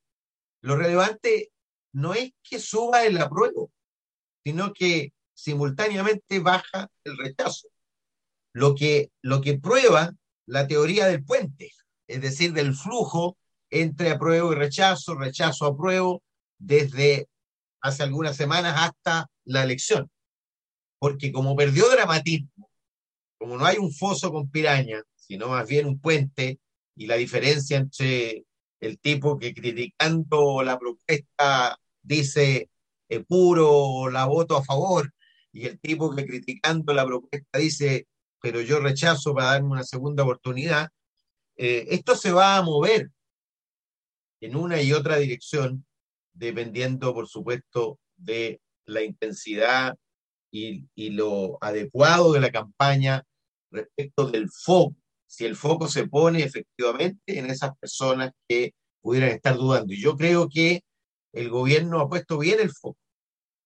lo 0.63 0.77
relevante 0.77 1.51
no 1.93 2.13
es 2.13 2.31
que 2.41 2.57
suba 2.57 3.03
el 3.03 3.17
apruebo, 3.21 3.71
sino 4.43 4.73
que 4.73 5.13
simultáneamente 5.33 6.39
baja 6.39 6.89
el 7.03 7.17
rechazo. 7.17 7.67
Lo 8.53 8.73
que, 8.73 9.11
lo 9.21 9.41
que 9.41 9.59
prueba 9.59 10.13
la 10.45 10.67
teoría 10.67 11.07
del 11.07 11.23
puente, 11.23 11.71
es 12.07 12.21
decir, 12.21 12.53
del 12.53 12.73
flujo 12.73 13.37
entre 13.69 14.11
apruebo 14.11 14.53
y 14.53 14.55
rechazo, 14.55 15.15
rechazo 15.15 15.65
apruebo, 15.65 16.23
desde 16.57 17.27
hace 17.81 18.03
algunas 18.03 18.37
semanas 18.37 18.75
hasta 18.77 19.29
la 19.43 19.63
elección. 19.63 20.09
Porque 20.97 21.33
como 21.33 21.57
perdió 21.57 21.89
dramatismo, 21.89 22.69
como 23.37 23.57
no 23.57 23.65
hay 23.65 23.77
un 23.77 23.91
foso 23.91 24.31
con 24.31 24.49
piraña, 24.49 25.03
sino 25.15 25.49
más 25.49 25.67
bien 25.67 25.87
un 25.87 25.99
puente, 25.99 26.59
y 26.95 27.07
la 27.07 27.15
diferencia 27.15 27.77
entre 27.77 28.45
el 28.83 28.99
tipo 28.99 29.39
que 29.39 29.53
criticando 29.53 30.61
la 30.61 30.77
propuesta 30.77 31.79
dice 32.01 32.69
eh, 33.07 33.23
puro 33.23 34.09
la 34.09 34.25
voto 34.25 34.57
a 34.57 34.63
favor 34.63 35.13
y 35.53 35.67
el 35.67 35.79
tipo 35.79 36.13
que 36.13 36.25
criticando 36.25 36.93
la 36.93 37.05
propuesta 37.05 37.59
dice 37.59 38.07
pero 38.41 38.59
yo 38.59 38.81
rechazo 38.81 39.33
para 39.33 39.51
darme 39.51 39.69
una 39.69 39.85
segunda 39.85 40.23
oportunidad, 40.23 40.89
eh, 41.55 41.85
esto 41.91 42.13
se 42.13 42.33
va 42.33 42.57
a 42.57 42.61
mover 42.61 43.09
en 44.41 44.57
una 44.57 44.81
y 44.81 44.91
otra 44.91 45.15
dirección 45.15 45.85
dependiendo, 46.33 47.13
por 47.13 47.29
supuesto, 47.29 47.99
de 48.17 48.59
la 48.85 49.01
intensidad 49.01 49.95
y, 50.51 50.89
y 50.93 51.11
lo 51.11 51.57
adecuado 51.61 52.33
de 52.33 52.41
la 52.41 52.51
campaña 52.51 53.23
respecto 53.71 54.29
del 54.29 54.49
foco 54.49 54.97
si 55.33 55.45
el 55.45 55.55
foco 55.55 55.87
se 55.87 56.07
pone 56.07 56.43
efectivamente 56.43 57.39
en 57.39 57.49
esas 57.49 57.75
personas 57.79 58.33
que 58.47 58.75
pudieran 59.01 59.31
estar 59.31 59.57
dudando. 59.57 59.91
Y 59.91 59.99
yo 59.99 60.15
creo 60.15 60.47
que 60.47 60.83
el 61.33 61.49
gobierno 61.49 61.99
ha 61.99 62.07
puesto 62.07 62.37
bien 62.37 62.59
el 62.59 62.69
foco 62.69 62.99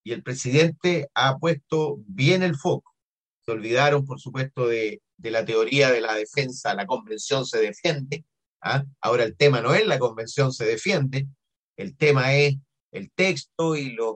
y 0.01 0.13
el 0.13 0.23
presidente 0.23 1.09
ha 1.13 1.37
puesto 1.37 1.97
bien 2.07 2.41
el 2.41 2.55
foco. 2.55 2.95
Se 3.41 3.51
olvidaron, 3.51 4.05
por 4.05 4.21
supuesto, 4.21 4.65
de, 4.65 5.01
de 5.17 5.31
la 5.31 5.43
teoría 5.43 5.91
de 5.91 5.99
la 5.99 6.15
defensa, 6.15 6.73
la 6.73 6.85
convención 6.85 7.45
se 7.45 7.59
defiende, 7.59 8.23
¿ah? 8.61 8.85
Ahora 9.01 9.25
el 9.25 9.35
tema 9.35 9.59
no 9.59 9.73
es 9.73 9.85
la 9.85 9.99
convención 9.99 10.53
se 10.53 10.63
defiende, 10.63 11.27
el 11.75 11.97
tema 11.97 12.33
es 12.33 12.55
el 12.93 13.11
texto 13.11 13.75
y 13.75 13.91
los 13.91 14.15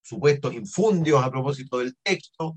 supuestos 0.00 0.54
infundios 0.54 1.24
a 1.24 1.30
propósito 1.32 1.78
del 1.78 1.96
texto 2.04 2.56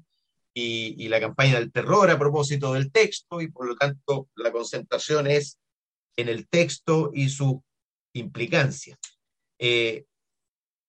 y, 0.59 1.07
la 1.07 1.19
campaña 1.19 1.59
del 1.59 1.71
terror 1.71 2.09
a 2.09 2.17
propósito 2.17 2.73
del 2.73 2.91
texto 2.91 3.41
y 3.41 3.51
por 3.51 3.67
lo 3.67 3.75
tanto 3.75 4.29
la 4.35 4.51
concentración 4.51 5.27
es 5.27 5.59
en 6.15 6.29
el 6.29 6.47
texto 6.47 7.11
y 7.13 7.29
su 7.29 7.63
implicancia. 8.13 8.97
Eh, 9.59 10.05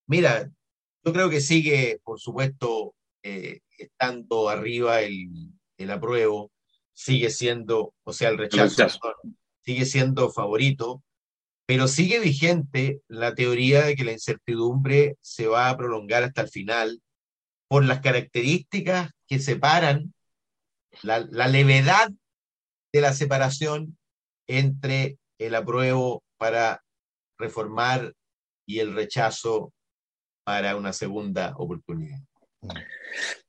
mira, 0.06 0.50
yo 1.04 1.12
creo 1.12 1.28
que 1.28 1.42
sigue, 1.42 2.00
por 2.02 2.18
supuesto, 2.18 2.94
eh, 3.22 3.60
estando 3.76 4.48
arriba 4.48 5.02
el, 5.02 5.52
el, 5.76 5.90
apruebo, 5.90 6.50
sigue 6.94 7.28
siendo, 7.28 7.94
o 8.04 8.12
sea, 8.14 8.30
el 8.30 8.38
rechazo, 8.38 8.88
sigue 9.62 9.84
siendo 9.84 10.30
favorito, 10.30 11.02
pero 11.66 11.88
sigue 11.88 12.20
vigente 12.20 13.02
la 13.06 13.34
teoría 13.34 13.84
de 13.84 13.96
que 13.96 14.04
la 14.04 14.12
incertidumbre 14.12 15.18
se 15.20 15.46
va 15.46 15.68
a 15.68 15.76
prolongar 15.76 16.22
hasta 16.22 16.40
el 16.40 16.48
final 16.48 17.02
por 17.68 17.84
las 17.84 18.00
características 18.00 19.10
que 19.26 19.38
separan 19.38 20.14
la, 21.02 21.20
levedad 21.20 22.10
de 22.92 23.00
la 23.00 23.12
separación 23.12 23.98
entre 24.46 25.18
el 25.38 25.54
apruebo 25.54 26.22
para 26.38 26.82
reformar 27.38 28.14
y 28.66 28.80
el 28.80 28.94
rechazo 28.94 29.72
para 30.44 30.76
una 30.76 30.92
segunda 30.92 31.54
oportunidad. 31.56 32.20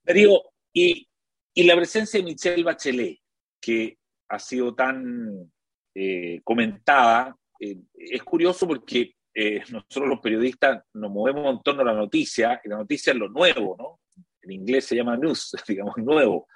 Darío, 0.03 0.43
y, 0.73 1.07
y 1.53 1.63
la 1.63 1.75
presencia 1.75 2.19
de 2.19 2.25
Michelle 2.25 2.63
Bachelet, 2.63 3.19
que 3.61 3.97
ha 4.29 4.38
sido 4.38 4.75
tan 4.75 5.51
eh, 5.95 6.41
comentada, 6.43 7.35
eh, 7.59 7.77
es 7.93 8.23
curioso 8.23 8.67
porque 8.67 9.15
eh, 9.33 9.61
nosotros 9.69 10.07
los 10.07 10.19
periodistas 10.19 10.83
nos 10.93 11.11
movemos 11.11 11.55
en 11.55 11.61
torno 11.61 11.81
a 11.81 11.85
la 11.85 11.93
noticia, 11.93 12.61
y 12.63 12.69
la 12.69 12.77
noticia 12.77 13.13
es 13.13 13.19
lo 13.19 13.29
nuevo, 13.29 13.75
¿no? 13.77 13.99
En 14.41 14.51
inglés 14.51 14.86
se 14.86 14.96
llama 14.96 15.17
news, 15.17 15.51
digamos, 15.67 15.96
nuevo. 15.98 16.48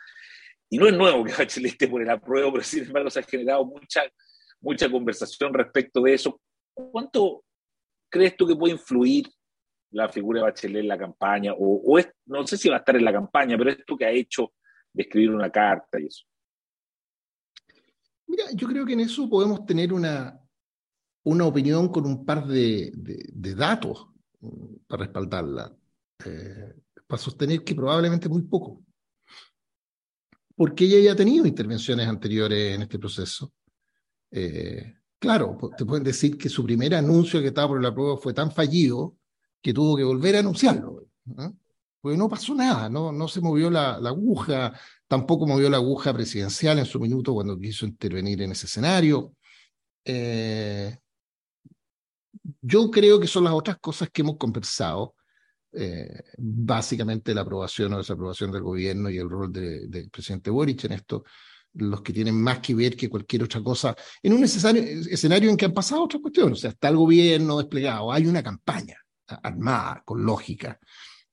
Y 0.70 0.78
no 0.78 0.88
es 0.88 0.94
nuevo 0.94 1.24
que 1.24 1.34
Bachelet 1.34 1.74
esté 1.74 1.88
por 1.88 2.02
el 2.02 2.10
apruebo, 2.10 2.52
pero 2.52 2.64
sin 2.64 2.84
embargo 2.84 3.10
se 3.10 3.20
ha 3.20 3.24
generado 3.24 3.66
mucha, 3.66 4.02
mucha 4.60 4.90
conversación 4.90 5.54
respecto 5.54 6.02
de 6.02 6.14
eso. 6.16 6.42
¿Cuánto 6.74 7.44
crees 8.10 8.36
tú 8.36 8.48
que 8.48 8.56
puede 8.56 8.74
influir 8.74 9.28
la 9.92 10.10
figura 10.10 10.40
de 10.40 10.46
Bachelet 10.46 10.82
en 10.82 10.88
la 10.88 10.98
campaña? 10.98 11.54
O, 11.56 12.00
no 12.26 12.48
sé 12.48 12.58
si 12.58 12.70
va 12.70 12.78
a 12.78 12.80
estar 12.80 12.96
en 12.96 13.06
la 13.06 13.14
campaña, 13.14 13.58
pero 13.58 13.70
esto 13.70 13.96
que 13.96 14.06
ha 14.06 14.12
hecho 14.12 14.54
de 14.92 15.04
escribir 15.04 15.32
una 15.32 15.52
carta 15.52 16.00
y 16.00 16.08
eso. 16.08 16.26
Mira, 18.26 18.46
yo 18.54 18.68
creo 18.68 18.86
que 18.86 18.94
en 18.94 19.02
eso 19.02 19.30
podemos 19.30 19.66
tener 19.66 19.94
una, 19.94 20.40
una 21.24 21.46
opinión 21.46 21.90
con 21.90 22.06
un 22.06 22.26
par 22.26 22.46
de, 22.48 22.92
datos 23.56 24.08
para 24.88 25.04
respaldarla. 25.04 25.76
Eh, 26.26 26.74
para 27.14 27.22
sostener 27.22 27.64
que 27.64 27.76
probablemente 27.76 28.28
muy 28.28 28.42
poco. 28.42 28.82
Porque 30.56 30.86
ella 30.86 31.00
ya 31.00 31.12
ha 31.12 31.16
tenido 31.16 31.46
intervenciones 31.46 32.08
anteriores 32.08 32.74
en 32.74 32.82
este 32.82 32.98
proceso. 32.98 33.54
Eh, 34.32 34.96
claro, 35.20 35.60
te 35.78 35.86
pueden 35.86 36.04
decir 36.04 36.40
que 36.40 36.50
su 36.50 36.64
primer 36.64 36.96
anuncio 36.96 37.40
que 37.40 37.50
estaba 37.50 37.68
por 37.68 37.84
la 37.84 37.94
prueba 37.94 38.18
fue 38.18 38.34
tan 38.34 38.52
fallido 38.52 39.16
que 39.62 39.76
tuvo 39.76 39.96
que 39.96 40.04
volver 40.04 40.38
a 40.38 40.40
anunciarlo. 40.40 41.06
Porque 42.02 42.18
no 42.18 42.28
pasó 42.28 42.56
nada, 42.56 42.90
no, 42.90 43.12
no 43.12 43.28
se 43.28 43.42
movió 43.42 43.70
la, 43.70 43.98
aguja, 43.98 44.74
tampoco 45.08 45.46
movió 45.46 45.70
la 45.70 45.78
aguja 45.78 46.12
presidencial 46.16 46.80
en 46.80 46.86
su 46.86 47.00
minuto 47.00 47.36
cuando 47.36 47.60
quiso 47.60 47.86
intervenir 47.86 48.42
en 48.42 48.54
ese 48.54 48.66
escenario. 48.66 49.36
Eh, 50.04 50.98
yo 52.60 52.90
creo 52.90 53.20
que 53.20 53.28
son 53.28 53.44
las 53.44 53.54
otras 53.54 53.78
cosas 53.78 54.10
que 54.10 54.24
hemos 54.24 54.38
conversado 54.38 55.14
eh, 55.74 56.24
básicamente 56.38 57.34
la 57.34 57.42
aprobación 57.42 57.94
o 57.94 57.98
desaprobación 57.98 58.52
del 58.52 58.62
gobierno 58.62 59.10
y 59.10 59.18
el 59.18 59.30
rol 59.30 59.52
del 59.52 60.10
presidente 60.12 60.50
Boric 60.50 60.84
en 60.86 60.94
esto, 60.94 61.24
los 61.74 62.02
que 62.02 62.14
tienen 62.14 62.36
más 62.36 62.60
que 62.60 62.76
ver 62.76 62.96
que 62.96 63.10
cualquier 63.10 63.44
otra 63.44 63.62
cosa, 63.62 63.96
en 64.22 64.34
un 64.34 64.42
necesario, 64.42 64.84
escenario 64.84 65.50
en 65.50 65.58
que 65.58 65.66
han 65.66 65.74
pasado 65.74 66.04
otras 66.04 66.22
cuestiones, 66.22 66.60
o 66.60 66.62
sea, 66.62 66.70
está 66.70 66.90
el 66.90 66.98
gobierno 66.98 67.58
desplegado, 67.58 68.12
hay 68.12 68.28
una 68.28 68.44
campaña 68.44 68.98
armada, 69.28 70.04
con 70.06 70.24
lógica, 70.24 70.80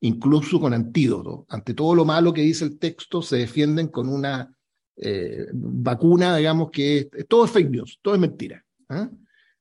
incluso 0.00 0.60
con 0.60 0.72
antídoto. 0.72 1.44
Ante 1.48 1.74
todo 1.74 1.94
lo 1.94 2.04
malo 2.04 2.32
que 2.32 2.42
dice 2.42 2.64
el 2.64 2.78
texto, 2.78 3.20
se 3.20 3.36
defienden 3.36 3.88
con 3.88 4.08
una 4.08 4.50
eh, 4.96 5.46
vacuna, 5.52 6.36
digamos, 6.36 6.70
que 6.70 7.10
todo 7.28 7.44
es 7.44 7.50
fake 7.50 7.70
news, 7.70 7.98
todo 8.00 8.14
es 8.14 8.20
mentira. 8.20 8.64
¿ah? 8.88 9.10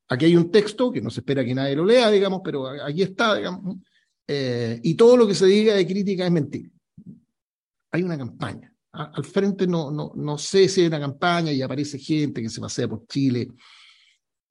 Aquí 0.07 0.25
hay 0.25 0.35
un 0.35 0.49
texto 0.49 0.91
que 0.91 1.01
no 1.01 1.09
se 1.09 1.19
espera 1.19 1.43
que 1.43 1.53
nadie 1.53 1.75
lo 1.75 1.85
lea, 1.85 2.09
digamos, 2.09 2.41
pero 2.43 2.67
aquí 2.67 3.03
está, 3.03 3.35
digamos, 3.35 3.77
eh, 4.31 4.79
y 4.83 4.93
todo 4.93 5.17
lo 5.17 5.27
que 5.27 5.33
se 5.33 5.47
diga 5.47 5.73
de 5.73 5.87
crítica 5.87 6.23
es 6.23 6.31
mentira. 6.31 6.69
Hay 7.89 8.03
una 8.03 8.15
campaña. 8.15 8.71
al 8.91 9.25
frente 9.25 9.65
no, 9.65 9.89
no, 9.89 10.11
no 10.15 10.37
sé 10.37 10.69
si 10.69 10.81
hay 10.81 10.87
una 10.87 10.99
campaña 10.99 11.51
y 11.51 11.63
aparece 11.63 11.97
gente 11.97 12.39
que 12.39 12.49
se 12.49 12.61
pasea 12.61 12.87
por 12.87 13.07
Chile, 13.07 13.47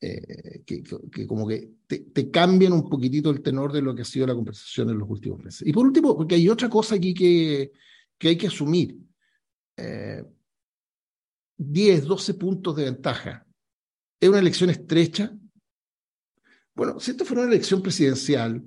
eh, 0.00 0.64
que, 0.66 0.82
que, 0.82 1.28
como 1.28 1.46
que 1.46 1.74
te, 1.86 2.28
cambian 2.28 2.72
un 2.72 2.88
poquitito 2.88 3.30
el 3.30 3.40
tenor 3.40 3.72
de 3.72 3.80
lo 3.80 3.94
que 3.94 4.02
ha 4.02 4.04
sido 4.04 4.26
la 4.26 4.34
conversación 4.34 4.90
en 4.90 4.98
los 4.98 5.08
últimos 5.08 5.44
meses. 5.44 5.64
Y 5.64 5.72
por 5.72 5.86
último, 5.86 6.16
porque 6.16 6.34
hay 6.34 6.48
otra 6.48 6.68
cosa 6.68 6.96
aquí 6.96 7.14
que, 7.14 7.70
que 8.18 8.28
hay 8.30 8.36
que 8.36 8.48
asumir. 8.48 8.96
10, 9.76 10.26
eh, 11.76 12.00
12 12.04 12.34
puntos 12.34 12.74
de 12.74 12.82
ventaja. 12.82 13.46
¿Es 14.18 14.28
una 14.28 14.40
elección 14.40 14.70
estrecha? 14.70 15.32
Bueno, 16.74 16.98
si 16.98 17.12
esto 17.12 17.24
fuera 17.24 17.42
una 17.42 17.52
elección 17.52 17.80
presidencial, 17.80 18.64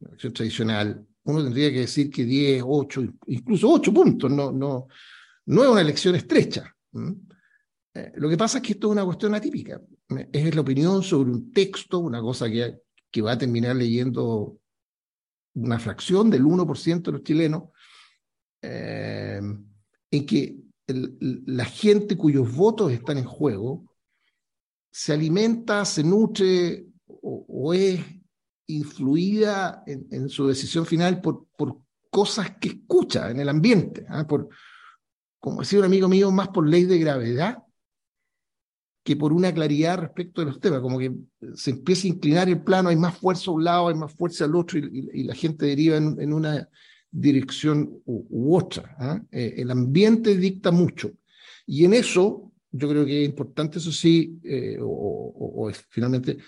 la 0.00 0.08
elección 0.08 0.32
tradicional, 0.32 1.06
uno 1.24 1.42
tendría 1.42 1.70
que 1.70 1.80
decir 1.80 2.10
que 2.10 2.24
10, 2.24 2.62
8, 2.64 3.02
incluso 3.28 3.70
8 3.70 3.92
puntos, 3.92 4.30
no, 4.30 4.52
no, 4.52 4.86
no 5.46 5.62
es 5.62 5.68
una 5.68 5.80
elección 5.80 6.14
estrecha. 6.14 6.74
Eh, 7.94 8.12
lo 8.16 8.28
que 8.28 8.36
pasa 8.36 8.58
es 8.58 8.64
que 8.64 8.72
esto 8.72 8.88
es 8.88 8.92
una 8.92 9.04
cuestión 9.04 9.34
atípica. 9.34 9.80
Es 10.32 10.54
la 10.54 10.60
opinión 10.60 11.02
sobre 11.02 11.30
un 11.30 11.52
texto, 11.52 11.98
una 11.98 12.20
cosa 12.20 12.48
que, 12.48 12.76
que 13.10 13.22
va 13.22 13.32
a 13.32 13.38
terminar 13.38 13.74
leyendo 13.74 14.58
una 15.54 15.78
fracción 15.78 16.30
del 16.30 16.44
1% 16.44 17.02
de 17.02 17.12
los 17.12 17.22
chilenos, 17.22 17.64
eh, 18.62 19.40
en 20.10 20.26
que 20.26 20.56
la 20.86 21.64
gente 21.64 22.16
cuyos 22.16 22.54
votos 22.54 22.92
están 22.92 23.18
en 23.18 23.24
juego 23.24 23.92
se 24.92 25.12
alimenta, 25.12 25.84
se 25.84 26.04
nutre 26.04 26.86
o 27.06 27.74
es 27.74 28.00
influida 28.66 29.82
en, 29.86 30.28
su 30.28 30.46
decisión 30.46 30.86
final 30.86 31.20
por, 31.20 31.46
por, 31.56 31.78
cosas 32.10 32.56
que 32.58 32.68
escucha 32.68 33.30
en 33.30 33.40
el 33.40 33.48
ambiente, 33.48 34.06
¿ah? 34.08 34.26
por, 34.26 34.48
como 35.38 35.60
decía 35.60 35.80
un 35.80 35.84
amigo 35.84 36.08
mío, 36.08 36.30
más 36.30 36.48
por 36.48 36.66
ley 36.66 36.84
de 36.84 36.98
gravedad 36.98 37.58
que 39.06 39.14
por 39.14 39.32
una 39.32 39.54
claridad 39.54 39.98
respecto 39.98 40.40
de 40.40 40.48
los 40.48 40.58
temas, 40.58 40.80
como 40.80 40.98
que 40.98 41.14
se 41.54 41.70
empieza 41.70 42.08
a 42.08 42.10
inclinar 42.10 42.48
el 42.48 42.60
plano, 42.60 42.88
hay 42.88 42.96
más 42.96 43.16
fuerza 43.16 43.52
a 43.52 43.54
un 43.54 43.62
lado, 43.62 43.86
hay 43.86 43.94
más 43.94 44.12
fuerza 44.12 44.46
al 44.46 44.56
otro, 44.56 44.80
y, 44.80 45.22
la 45.22 45.34
gente 45.36 45.64
deriva 45.64 45.96
en, 45.96 46.32
una 46.32 46.68
dirección 47.08 48.02
u, 48.04 48.56
otra. 48.56 48.96
¿ah? 48.98 49.22
Eh, 49.30 49.54
el 49.58 49.70
ambiente 49.70 50.36
dicta 50.36 50.72
mucho. 50.72 51.12
Y 51.66 51.84
en 51.84 51.94
eso, 51.94 52.52
yo 52.72 52.88
creo 52.88 53.06
que 53.06 53.22
es 53.22 53.28
importante, 53.28 53.78
eso 53.78 53.92
sí, 53.92 54.40
eh, 54.42 54.76
o, 54.80 55.70
finalmente, 55.88 56.38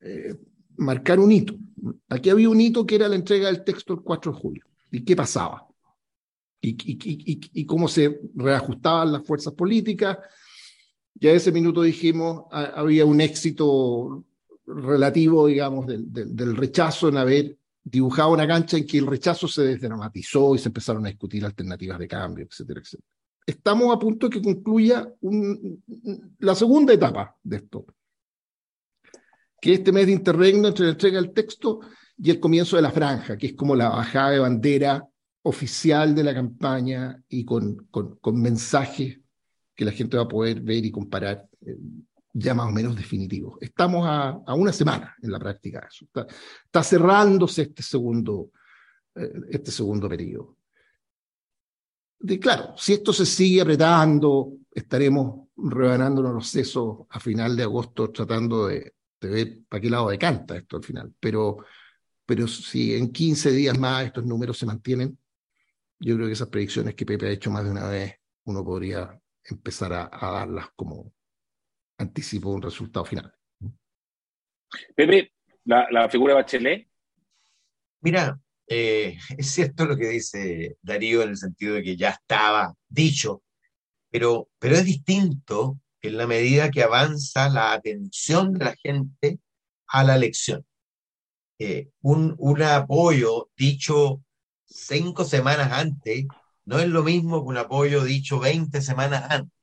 eh, 0.00 0.34
marcar 0.78 1.18
un 1.20 1.30
hito. 1.30 1.54
Aquí 2.08 2.30
había 2.30 2.48
un 2.48 2.60
hito 2.60 2.86
que 2.86 2.96
era 2.96 3.08
la 3.08 3.16
entrega 3.16 3.46
del 3.46 3.64
texto 3.64 3.94
el 3.94 4.00
4 4.00 4.32
de 4.32 4.38
julio. 4.38 4.64
¿Y 4.90 5.04
qué 5.04 5.14
pasaba? 5.14 5.66
Y, 6.60 6.76
y, 7.52 7.66
cómo 7.66 7.86
se 7.86 8.20
reajustaban 8.34 9.12
las 9.12 9.24
fuerzas 9.24 9.52
políticas. 9.52 10.18
Ya 11.14 11.30
ese 11.30 11.52
minuto 11.52 11.82
dijimos, 11.82 12.44
había 12.50 13.04
un 13.04 13.20
éxito 13.20 14.24
relativo, 14.66 15.46
digamos, 15.46 15.86
del, 15.86 16.12
del, 16.12 16.56
rechazo 16.56 17.08
en 17.08 17.16
haber 17.16 17.56
dibujado 17.82 18.32
una 18.32 18.46
cancha 18.46 18.76
en 18.76 18.86
que 18.86 18.98
el 18.98 19.06
rechazo 19.06 19.46
se 19.48 19.62
desdramatizó 19.62 20.54
y 20.54 20.58
se 20.58 20.68
empezaron 20.68 21.06
a 21.06 21.10
discutir 21.10 21.44
alternativas 21.44 21.98
de 21.98 22.08
cambio, 22.08 22.44
etcétera, 22.44 22.80
etcétera. 22.80 23.08
Estamos 23.46 23.94
a 23.94 23.98
punto 23.98 24.28
de 24.28 24.36
que 24.36 24.42
concluya 24.42 25.10
la 26.40 26.54
segunda 26.54 26.92
etapa 26.92 27.36
de 27.42 27.56
esto, 27.56 27.86
que 29.60 29.74
este 29.74 29.92
mes 29.92 30.06
de 30.06 30.12
interregno 30.12 30.68
entre 30.68 30.86
la 30.86 30.92
entrega 30.92 31.20
del 31.20 31.32
texto 31.32 31.80
y 32.16 32.30
el 32.30 32.40
comienzo 32.40 32.76
de 32.76 32.82
la 32.82 32.90
franja, 32.90 33.36
que 33.36 33.48
es 33.48 33.54
como 33.54 33.74
la 33.74 33.88
bajada 33.88 34.30
de 34.30 34.38
bandera 34.38 35.08
oficial 35.42 36.14
de 36.14 36.24
la 36.24 36.34
campaña 36.34 37.22
y 37.28 37.44
con, 37.44 37.88
con, 37.90 38.40
mensajes 38.40 39.18
que 39.74 39.84
la 39.84 39.92
gente 39.92 40.16
va 40.16 40.24
a 40.24 40.28
poder 40.28 40.60
ver 40.60 40.84
y 40.84 40.90
comparar 40.90 41.48
eh, 41.64 41.76
ya 42.32 42.54
más 42.54 42.68
o 42.68 42.72
menos 42.72 42.96
definitivos. 42.96 43.56
Estamos 43.60 44.06
a, 44.06 44.40
a, 44.46 44.54
una 44.54 44.72
semana 44.72 45.14
en 45.22 45.30
la 45.30 45.38
práctica 45.38 45.80
de 45.80 45.86
eso. 45.86 46.04
Está, 46.04 46.26
está 46.64 46.82
cerrándose 46.82 47.62
este 47.62 47.82
segundo, 47.82 48.50
eh, 49.14 49.32
este 49.50 49.70
segundo 49.70 50.08
periodo. 50.08 50.56
De, 52.20 52.38
claro, 52.38 52.74
si 52.76 52.94
esto 52.94 53.12
se 53.12 53.24
sigue 53.24 53.60
apretando, 53.60 54.54
estaremos 54.72 55.48
rebanándonos 55.56 56.34
los 56.34 56.48
sesos 56.48 57.06
a 57.10 57.20
final 57.20 57.56
de 57.56 57.62
agosto 57.62 58.10
tratando 58.10 58.66
de, 58.66 58.92
ver 59.26 59.58
para 59.68 59.80
qué 59.80 59.90
lado 59.90 60.10
decanta 60.10 60.56
esto 60.56 60.76
al 60.76 60.84
final. 60.84 61.12
Pero, 61.18 61.64
pero 62.24 62.46
si 62.46 62.94
en 62.94 63.12
15 63.12 63.50
días 63.50 63.78
más 63.78 64.06
estos 64.06 64.24
números 64.24 64.58
se 64.58 64.66
mantienen, 64.66 65.18
yo 65.98 66.14
creo 66.14 66.26
que 66.28 66.34
esas 66.34 66.48
predicciones 66.48 66.94
que 66.94 67.06
Pepe 67.06 67.26
ha 67.26 67.30
hecho 67.30 67.50
más 67.50 67.64
de 67.64 67.70
una 67.70 67.88
vez, 67.88 68.14
uno 68.44 68.64
podría 68.64 69.20
empezar 69.44 69.92
a, 69.92 70.08
darlas 70.12 70.68
como 70.76 71.12
anticipo 71.98 72.50
de 72.50 72.54
un 72.54 72.62
resultado 72.62 73.04
final. 73.04 73.34
Pepe, 74.94 75.32
la, 75.64 75.88
la 75.90 76.08
figura 76.08 76.34
de 76.34 76.40
Bachelet. 76.42 76.88
Mira, 78.00 78.38
eh, 78.68 79.16
es 79.36 79.50
cierto 79.50 79.84
lo 79.86 79.96
que 79.96 80.08
dice 80.08 80.76
Darío 80.82 81.22
en 81.22 81.30
el 81.30 81.36
sentido 81.36 81.74
de 81.74 81.82
que 81.82 81.96
ya 81.96 82.10
estaba 82.10 82.74
dicho, 82.88 83.42
pero, 84.10 84.48
pero 84.58 84.76
es 84.76 84.84
distinto 84.84 85.80
en 86.02 86.16
la 86.16 86.26
medida 86.26 86.70
que 86.70 86.82
avanza 86.82 87.48
la 87.48 87.72
atención 87.72 88.52
de 88.54 88.64
la 88.64 88.76
gente 88.76 89.38
a 89.86 90.04
la 90.04 90.16
elección. 90.16 90.64
Eh, 91.58 91.90
un, 92.02 92.34
un 92.38 92.62
apoyo 92.62 93.50
dicho 93.56 94.22
cinco 94.64 95.24
semanas 95.24 95.72
antes 95.72 96.26
no 96.68 96.78
es 96.78 96.88
lo 96.88 97.02
mismo 97.02 97.42
que 97.42 97.48
un 97.48 97.56
apoyo 97.56 98.04
dicho 98.04 98.38
20 98.38 98.82
semanas 98.82 99.24
antes, 99.30 99.58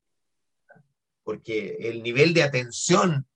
porque 1.24 1.78
el 1.82 2.02
nivel 2.02 2.34
de 2.34 2.42
atención 2.42 3.28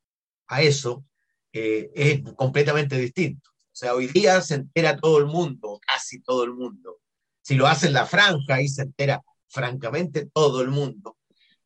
a 0.47 0.63
eso 0.63 1.05
eh, 1.53 1.91
es 1.93 2.23
completamente 2.35 2.97
distinto. 2.97 3.51
O 3.51 3.75
sea, 3.79 3.93
hoy 3.93 4.07
día 4.07 4.41
se 4.41 4.55
entera 4.55 4.97
todo 4.97 5.19
el 5.19 5.27
mundo, 5.27 5.79
casi 5.85 6.19
todo 6.19 6.45
el 6.45 6.53
mundo. 6.55 6.97
Si 7.43 7.53
lo 7.53 7.67
hace 7.67 7.85
en 7.85 7.93
la 7.93 8.07
franja, 8.07 8.55
ahí 8.55 8.67
se 8.67 8.81
entera 8.81 9.21
francamente 9.47 10.27
todo 10.33 10.61
el 10.61 10.69
mundo. 10.69 11.17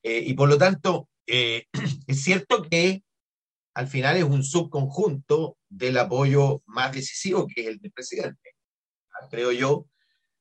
Eh, 0.03 0.21
y 0.27 0.33
por 0.33 0.49
lo 0.49 0.57
tanto, 0.57 1.07
eh, 1.27 1.65
es 2.07 2.23
cierto 2.23 2.63
que 2.63 3.03
al 3.73 3.87
final 3.87 4.17
es 4.17 4.23
un 4.23 4.43
subconjunto 4.43 5.57
del 5.69 5.97
apoyo 5.97 6.61
más 6.65 6.91
decisivo 6.93 7.47
que 7.47 7.61
es 7.61 7.67
el 7.67 7.79
del 7.79 7.91
presidente. 7.91 8.51
Creo 9.29 9.51
yo 9.51 9.87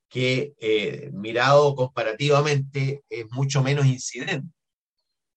que 0.09 0.55
eh, 0.59 1.11
mirado 1.12 1.75
comparativamente 1.75 3.03
es 3.09 3.31
mucho 3.31 3.62
menos 3.62 3.87
incidente. 3.87 4.55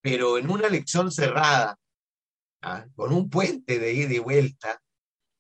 Pero 0.02 0.38
en 0.38 0.50
una 0.50 0.68
elección 0.68 1.12
cerrada, 1.12 1.78
¿ah? 2.62 2.86
con 2.96 3.14
un 3.14 3.30
puente 3.30 3.80
de 3.80 3.94
ida 3.94 4.14
y 4.14 4.20
vuelta, 4.20 4.82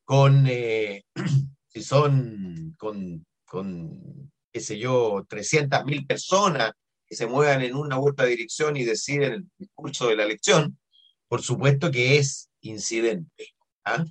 con, 0.05 0.45
eh, 0.47 1.03
si 1.67 1.83
son, 1.83 2.75
con, 2.77 3.25
con, 3.45 4.31
qué 4.51 4.61
sé 4.61 4.79
yo, 4.79 5.25
300.000 5.27 6.07
personas 6.07 6.71
que 7.07 7.15
se 7.15 7.27
muevan 7.27 7.61
en 7.61 7.75
una 7.75 7.99
u 7.99 8.09
otra 8.09 8.25
dirección 8.25 8.77
y 8.77 8.83
deciden 8.83 9.33
el 9.33 9.49
discurso 9.57 10.07
de 10.07 10.15
la 10.15 10.23
elección, 10.23 10.79
por 11.27 11.41
supuesto 11.41 11.91
que 11.91 12.17
es 12.17 12.49
incidente. 12.61 13.53
¿ah? 13.83 14.05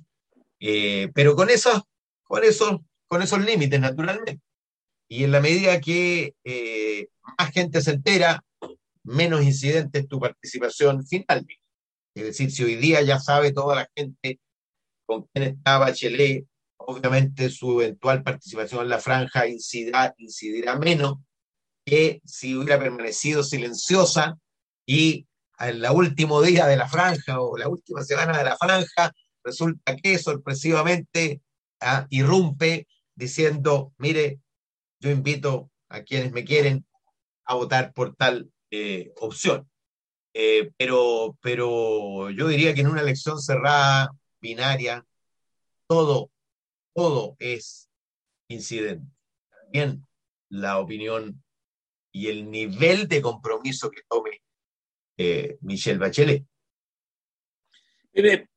Eh, 0.59 1.09
pero 1.13 1.35
con 1.35 1.49
esos, 1.49 1.81
con, 2.23 2.43
esos, 2.43 2.79
con 3.07 3.21
esos 3.21 3.43
límites, 3.43 3.79
naturalmente. 3.79 4.39
Y 5.07 5.23
en 5.23 5.31
la 5.31 5.41
medida 5.41 5.79
que 5.81 6.33
eh, 6.43 7.07
más 7.37 7.51
gente 7.51 7.81
se 7.81 7.91
entera, 7.91 8.43
menos 9.03 9.43
incidente 9.43 9.99
es 9.99 10.07
tu 10.07 10.19
participación 10.19 11.05
final. 11.05 11.45
Es 12.15 12.23
decir, 12.23 12.51
si 12.51 12.63
hoy 12.63 12.75
día 12.75 13.01
ya 13.01 13.19
sabe 13.19 13.51
toda 13.51 13.75
la 13.75 13.89
gente 13.95 14.39
con 15.05 15.27
quién 15.33 15.49
está 15.49 15.77
Bachelet, 15.77 16.45
obviamente 16.77 17.49
su 17.49 17.81
eventual 17.81 18.23
participación 18.23 18.83
en 18.83 18.89
la 18.89 18.99
franja 18.99 19.47
incidirá, 19.47 20.13
incidirá 20.17 20.77
menos 20.77 21.17
que 21.85 22.21
si 22.25 22.55
hubiera 22.55 22.79
permanecido 22.79 23.43
silenciosa 23.43 24.37
y 24.85 25.27
en 25.59 25.81
la 25.81 25.91
último 25.91 26.41
día 26.41 26.65
de 26.65 26.77
la 26.77 26.87
franja 26.89 27.39
o 27.39 27.57
la 27.57 27.69
última 27.69 28.03
semana 28.03 28.37
de 28.37 28.43
la 28.43 28.57
franja, 28.57 29.13
resulta 29.43 29.95
que 29.95 30.17
sorpresivamente 30.17 31.41
ah, 31.79 32.07
irrumpe 32.09 32.87
diciendo, 33.15 33.93
mire, 33.97 34.39
yo 34.99 35.11
invito 35.11 35.69
a 35.89 36.01
quienes 36.01 36.31
me 36.31 36.43
quieren 36.43 36.85
a 37.45 37.55
votar 37.55 37.93
por 37.93 38.15
tal 38.15 38.51
eh, 38.71 39.13
opción. 39.17 39.69
Eh, 40.33 40.71
pero, 40.77 41.37
pero 41.41 42.29
yo 42.31 42.47
diría 42.47 42.73
que 42.73 42.81
en 42.81 42.87
una 42.87 43.01
elección 43.01 43.39
cerrada, 43.39 44.11
binaria, 44.41 45.05
todo, 45.87 46.29
todo 46.93 47.37
es 47.39 47.89
incidente. 48.49 49.07
También 49.49 50.05
la 50.49 50.79
opinión 50.79 51.44
y 52.15 52.29
el 52.29 52.49
nivel 52.49 53.09
de 53.09 53.21
compromiso 53.21 53.91
que 53.91 54.03
tome 54.07 54.41
eh, 55.17 55.57
Michelle 55.61 55.99
Bachelet. 55.99 56.45
Este, 58.13 58.47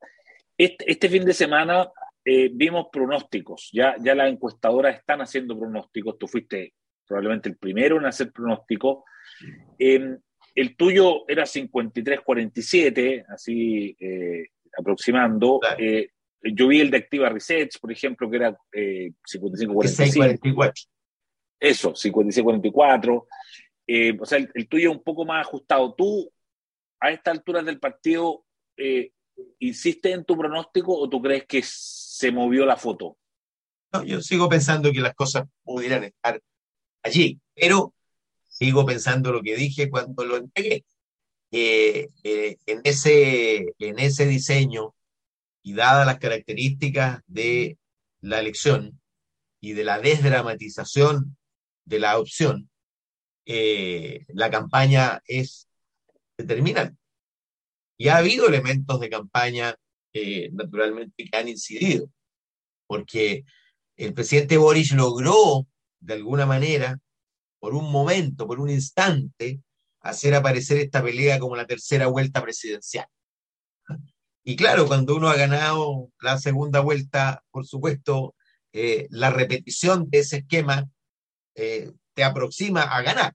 este 0.57 1.09
fin 1.09 1.25
de 1.25 1.35
semana 1.35 1.91
eh, 2.25 2.51
vimos 2.53 2.87
pronósticos, 2.93 3.71
ya, 3.73 3.97
ya 3.99 4.15
las 4.15 4.31
encuestadoras 4.31 4.97
están 4.97 5.23
haciendo 5.23 5.59
pronósticos, 5.59 6.17
tú 6.17 6.29
fuiste 6.29 6.75
probablemente 7.05 7.49
el 7.49 7.57
primero 7.57 7.99
en 7.99 8.07
hacer 8.07 8.31
pronósticos. 8.31 9.03
Em, 9.77 10.17
el 10.55 10.77
tuyo 10.77 11.25
era 11.27 11.43
53-47, 11.43 13.25
así 13.29 13.97
eh, 13.99 14.51
aproximando. 14.79 15.59
Eh, 15.77 16.11
yo 16.43 16.69
vi 16.69 16.81
el 16.81 16.93
de 16.93 16.99
Activa 16.99 17.29
Resets, 17.29 17.77
por 17.79 17.91
ejemplo, 17.91 18.31
que 18.31 18.37
era 18.37 18.57
55-45. 18.73 20.73
Eso, 21.61 21.93
56-44. 21.93 23.27
o 24.21 24.27
sea, 24.27 24.39
el, 24.39 24.51
el, 24.55 24.69
tuyo 24.69 24.93
un 24.93 25.03
poco 25.03 25.25
más 25.25 25.47
ajustado. 25.47 25.95
Tú, 25.95 26.31
a 27.01 27.11
esta 27.11 27.31
altura 27.31 27.63
del 27.63 27.79
partido, 27.79 28.45
¿insistes 29.59 30.15
en 30.15 30.25
tu 30.25 30.37
pronóstico 30.37 30.97
o 30.97 31.09
tú 31.09 31.21
crees 31.21 31.47
que 31.47 31.63
se 31.65 32.33
movió 32.33 32.67
la 32.67 32.77
foto. 32.77 33.17
yo 34.05 34.21
sigo 34.21 34.49
pensando 34.49 34.93
que 34.93 35.01
las 35.01 35.15
cosas 35.15 35.45
pudieran 35.63 36.05
estar 36.05 36.43
allí, 37.03 37.41
pero 37.55 37.95
sigo 38.49 38.85
pensando 38.85 39.33
lo 39.33 39.41
que 39.41 39.57
dije 39.57 39.89
cuando 39.89 40.25
lo 40.25 40.37
entregué. 40.37 40.85
Eh, 41.51 42.09
en, 42.25 42.81
ese, 42.85 43.75
en 43.79 43.99
ese 43.99 44.27
diseño 44.27 44.95
y 45.63 45.73
dadas 45.75 46.07
las 46.07 46.19
características 46.19 47.23
de 47.27 47.79
la 48.21 48.41
elección 48.41 49.01
y 49.61 49.73
de 49.73 49.85
la 49.85 49.99
desdramatización 49.99 51.38
de 51.89 51.99
la 51.99 52.19
opción, 52.19 52.71
eh, 53.47 54.27
la 54.29 54.51
campaña 54.51 55.23
es 55.27 55.69
determinante. 56.37 56.99
Y 57.97 58.09
ha 58.09 58.19
habido 58.19 58.47
elementos 58.47 59.01
de 59.01 59.09
campaña 59.09 59.75
eh, 60.13 60.51
naturalmente 60.53 61.25
que 61.25 61.37
han 61.37 61.49
incidido, 61.49 62.11
porque 62.87 63.45
el 63.97 64.15
presidente 64.15 64.57
Boris 64.57 64.93
logró, 64.93 65.67
de 66.01 66.15
alguna 66.15 66.47
manera, 66.47 66.99
por 67.59 67.75
un 67.75 67.91
momento, 67.91 68.47
por 68.47 68.61
un 68.61 68.71
instante, 68.71 69.61
hacer 70.01 70.35
aparecer 70.35 70.79
esta 70.79 71.03
pelea 71.03 71.41
como 71.41 71.57
la 71.57 71.67
tercera 71.67 72.07
vuelta 72.07 72.43
presidencial. 72.43 73.07
Y 74.45 74.57
claro, 74.57 74.87
cuando 74.87 75.17
uno 75.17 75.29
ha 75.29 75.37
ganado 75.37 76.11
la 76.21 76.39
segunda 76.39 76.81
vuelta, 76.81 77.43
por 77.51 77.67
supuesto, 77.67 78.35
eh, 78.73 79.09
la 79.11 79.31
repetición 79.31 80.09
de 80.09 80.19
ese 80.21 80.39
esquema 80.39 80.89
eh, 81.59 81.91
te 82.15 82.23
aproxima 82.23 82.83
a 82.83 83.03
ganar. 83.03 83.35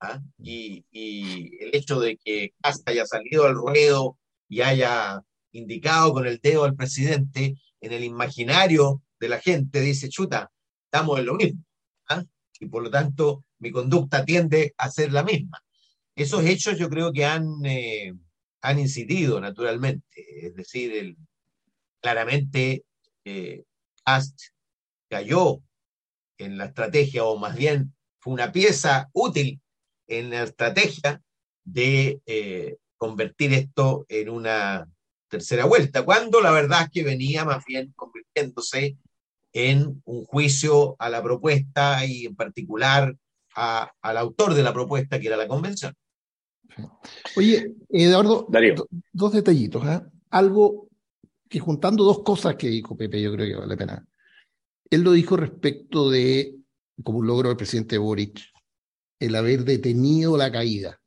¿ah? 0.00 0.20
Y, 0.38 0.84
y, 0.92 1.56
el 1.60 1.74
hecho 1.74 1.98
de 1.98 2.16
que 2.16 2.54
hasta 2.62 2.92
haya 2.92 3.04
salido 3.04 3.46
al 3.46 3.54
ruedo 3.54 4.16
y 4.48 4.60
haya 4.60 5.22
indicado 5.50 6.12
con 6.12 6.26
el 6.26 6.38
dedo 6.38 6.64
al 6.64 6.76
presidente, 6.76 7.56
en 7.80 7.92
el 7.92 8.04
imaginario 8.04 9.02
de 9.18 9.28
la 9.28 9.40
gente 9.40 9.80
dice, 9.80 10.08
chuta, 10.08 10.50
estamos 10.84 11.18
en 11.18 11.26
lo 11.26 11.34
mismo. 11.34 11.64
¿ah? 12.08 12.22
Y 12.60 12.66
por 12.66 12.84
lo 12.84 12.90
tanto, 12.90 13.44
mi 13.58 13.72
conducta 13.72 14.24
tiende 14.24 14.72
a 14.78 14.88
ser 14.90 15.12
la 15.12 15.24
misma. 15.24 15.60
Esos 16.14 16.44
hechos 16.44 16.78
yo 16.78 16.88
creo 16.88 17.12
que 17.12 17.24
han, 17.24 17.64
eh, 17.64 18.14
han 18.62 18.78
incidido 18.78 19.40
naturalmente. 19.40 20.46
Es 20.46 20.54
decir, 20.54 20.92
el, 20.92 21.16
claramente 22.00 22.84
eh, 23.24 23.64
Ast 24.04 24.38
cayó 25.08 25.60
en 26.38 26.58
la 26.58 26.66
estrategia, 26.66 27.24
o 27.24 27.38
más 27.38 27.56
bien 27.56 27.94
fue 28.18 28.32
una 28.32 28.52
pieza 28.52 29.08
útil 29.12 29.60
en 30.06 30.30
la 30.30 30.42
estrategia 30.42 31.20
de 31.64 32.20
eh, 32.26 32.76
convertir 32.96 33.52
esto 33.52 34.04
en 34.08 34.28
una 34.28 34.88
tercera 35.28 35.64
vuelta, 35.64 36.04
cuando 36.04 36.40
la 36.40 36.50
verdad 36.50 36.82
es 36.82 36.90
que 36.90 37.02
venía 37.02 37.44
más 37.44 37.64
bien 37.64 37.92
convirtiéndose 37.96 38.96
en 39.52 40.02
un 40.04 40.24
juicio 40.24 40.96
a 40.98 41.08
la 41.08 41.22
propuesta 41.22 42.04
y 42.04 42.26
en 42.26 42.36
particular 42.36 43.14
al 43.54 44.16
autor 44.16 44.54
de 44.54 44.62
la 44.62 44.72
propuesta, 44.72 45.18
que 45.20 45.28
era 45.28 45.36
la 45.36 45.48
convención. 45.48 45.94
Oye, 47.36 47.72
Eduardo, 47.88 48.48
dos 49.12 49.32
detallitos. 49.32 49.86
¿eh? 49.86 50.00
Algo 50.30 50.88
que 51.48 51.60
juntando 51.60 52.02
dos 52.04 52.22
cosas 52.22 52.56
que 52.56 52.68
dijo 52.68 52.96
Pepe, 52.96 53.22
yo 53.22 53.32
creo 53.32 53.46
que 53.46 53.54
vale 53.54 53.68
la 53.68 53.76
pena. 53.76 54.06
Él 54.90 55.02
lo 55.02 55.12
dijo 55.12 55.36
respecto 55.36 56.10
de, 56.10 56.56
como 57.02 57.18
un 57.18 57.26
logro 57.26 57.48
del 57.48 57.56
presidente 57.56 57.98
Boric, 57.98 58.40
el 59.18 59.34
haber 59.36 59.64
detenido 59.64 60.36
la 60.36 60.50
caída. 60.50 61.00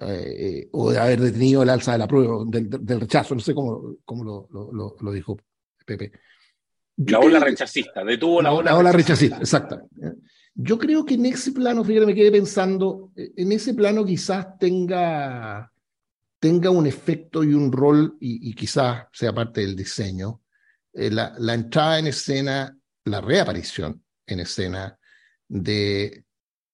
eh, 0.00 0.68
o 0.72 0.90
de 0.90 0.98
haber 0.98 1.20
detenido 1.20 1.62
el 1.62 1.70
alza 1.70 1.92
de 1.92 1.98
la 1.98 2.08
prueba, 2.08 2.44
del, 2.46 3.00
rechazo, 3.00 3.34
no 3.34 3.40
sé 3.40 3.54
cómo, 3.54 3.96
cómo 4.04 4.24
lo, 4.24 4.94
lo, 5.00 5.12
dijo 5.12 5.36
Pepe. 5.84 6.12
la 6.96 7.18
ola 7.18 7.40
rechazista, 7.40 8.04
detuvo 8.04 8.42
la, 8.42 8.52
ola, 8.52 8.72
la 8.72 8.78
ola 8.78 8.92
rechazista. 8.92 9.38
exacto. 9.38 9.88
Yo 10.60 10.76
creo 10.76 11.04
que 11.04 11.14
en 11.14 11.26
ese 11.26 11.52
plano, 11.52 11.84
fíjate, 11.84 12.04
me 12.04 12.16
quedé 12.16 12.32
pensando, 12.32 13.12
en 13.14 13.52
ese 13.52 13.74
plano 13.74 14.04
quizás 14.04 14.58
tenga, 14.58 15.72
tenga 16.40 16.70
un 16.70 16.84
efecto 16.84 17.44
y 17.44 17.54
un 17.54 17.70
rol, 17.70 18.16
y, 18.18 18.52
quizás 18.54 19.06
sea 19.12 19.32
parte 19.32 19.60
del 19.60 19.76
diseño, 19.76 20.40
eh, 20.98 21.10
la, 21.10 21.54
entrada 21.54 21.98
en 21.98 22.08
escena, 22.08 22.76
la 23.04 23.20
reaparición 23.20 24.02
en 24.26 24.40
escena 24.40 24.98
de 25.46 26.24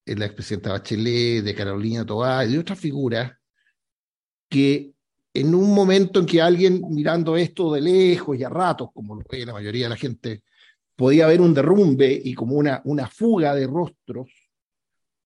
la 0.06 0.24
expresidenta 0.26 0.72
Bachelet, 0.72 1.44
de 1.44 1.54
Carolina 1.54 2.04
Toá 2.04 2.44
y 2.44 2.52
de 2.52 2.58
otras 2.58 2.78
figuras 2.78 3.32
que 4.48 4.92
en 5.34 5.54
un 5.54 5.74
momento 5.74 6.20
en 6.20 6.26
que 6.26 6.40
alguien 6.40 6.82
mirando 6.90 7.36
esto 7.36 7.72
de 7.72 7.80
lejos 7.80 8.38
y 8.38 8.44
a 8.44 8.48
ratos, 8.48 8.90
como 8.94 9.16
lo 9.16 9.22
ve 9.28 9.44
la 9.44 9.52
mayoría 9.52 9.86
de 9.86 9.90
la 9.90 9.96
gente, 9.96 10.42
podía 10.96 11.24
haber 11.24 11.40
un 11.40 11.52
derrumbe 11.52 12.20
y 12.24 12.34
como 12.34 12.56
una, 12.56 12.80
una 12.84 13.08
fuga 13.08 13.54
de 13.54 13.66
rostros 13.66 14.30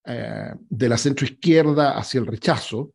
eh, 0.05 0.53
de 0.69 0.89
la 0.89 0.97
centroizquierda 0.97 1.97
hacia 1.97 2.19
el 2.19 2.27
rechazo, 2.27 2.93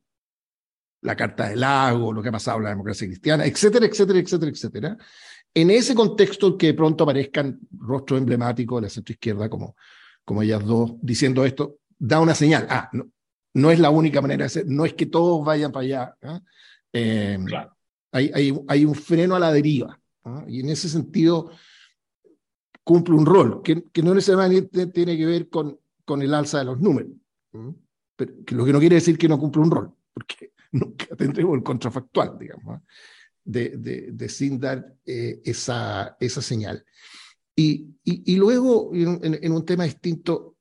la 1.03 1.15
Carta 1.15 1.49
del 1.49 1.61
Lago, 1.61 2.13
lo 2.13 2.23
que 2.23 2.31
ha 2.31 2.33
pasado 2.33 2.59
en 2.59 2.65
la 2.65 2.71
democracia 2.71 3.07
cristiana, 3.07 3.45
etcétera, 3.47 3.87
etcétera, 3.87 4.19
etcétera, 4.19 4.51
etcétera. 4.51 4.99
En 5.55 5.71
ese 5.71 5.95
contexto 5.95 6.59
que 6.59 6.75
pronto 6.75 7.05
aparezcan 7.05 7.61
rostros 7.79 8.19
emblemáticos 8.19 8.81
de 8.81 8.87
la 8.87 8.91
centroizquierda 8.91 9.49
como, 9.49 9.77
como 10.25 10.43
ellas 10.43 10.65
dos 10.65 10.95
diciendo 11.01 11.45
esto, 11.45 11.79
da 11.99 12.21
una 12.21 12.35
señal. 12.35 12.67
Ah, 12.69 12.91
no, 12.93 13.07
no 13.55 13.71
es 13.71 13.79
la 13.79 13.91
única 13.91 14.21
manera 14.21 14.43
de 14.43 14.47
hacer, 14.47 14.67
no 14.67 14.85
es 14.85 14.95
que 14.95 15.07
todos 15.07 15.45
vayan 15.45 15.71
para 15.71 15.85
allá. 15.85 16.17
¿ah? 16.23 16.41
Eh, 16.93 17.39
hay, 18.13 18.31
hay, 18.35 18.61
hay, 18.69 18.85
un 18.85 18.95
freno 18.95 19.37
a 19.37 19.39
la 19.39 19.53
deriva. 19.53 19.99
¿ah? 20.25 20.45
Y 20.49 20.61
en 20.61 20.71
ese 20.71 20.89
sentido, 20.89 21.51
cumple 22.83 23.15
un 23.15 23.27
rol, 23.27 23.63
que, 23.63 23.85
que 23.91 24.03
no 24.03 24.15
necesariamente 24.15 24.87
tiene 24.89 25.17
que 25.17 25.27
ver 25.27 25.49
con, 25.49 25.79
con 26.05 26.23
el 26.23 26.35
alza 26.35 26.59
de 26.59 26.65
los 26.67 26.81
números, 26.81 27.13
pero, 28.17 28.33
que 28.45 28.55
lo 28.55 28.65
que 28.65 28.73
no 28.73 28.79
quiere 28.79 28.97
decir 28.97 29.17
que 29.17 29.29
no 29.29 29.39
cumple 29.39 29.63
un 29.63 29.71
rol, 29.71 29.93
porque 30.13 30.53
nunca 30.73 31.17
tendremos 31.17 31.57
el 31.57 31.63
contrafactual, 31.63 32.39
digamos, 32.39 32.83
de, 33.45 34.11
de, 34.13 34.29
sin 34.29 34.59
dar 34.59 34.95
eh, 35.05 35.41
esa, 35.45 36.17
señal. 36.21 36.85
Y, 37.55 38.37
luego, 38.37 38.91
en, 38.95 39.39
en, 39.43 39.53
un 39.53 39.65
tema 39.65 39.85
distinto, 39.85 40.57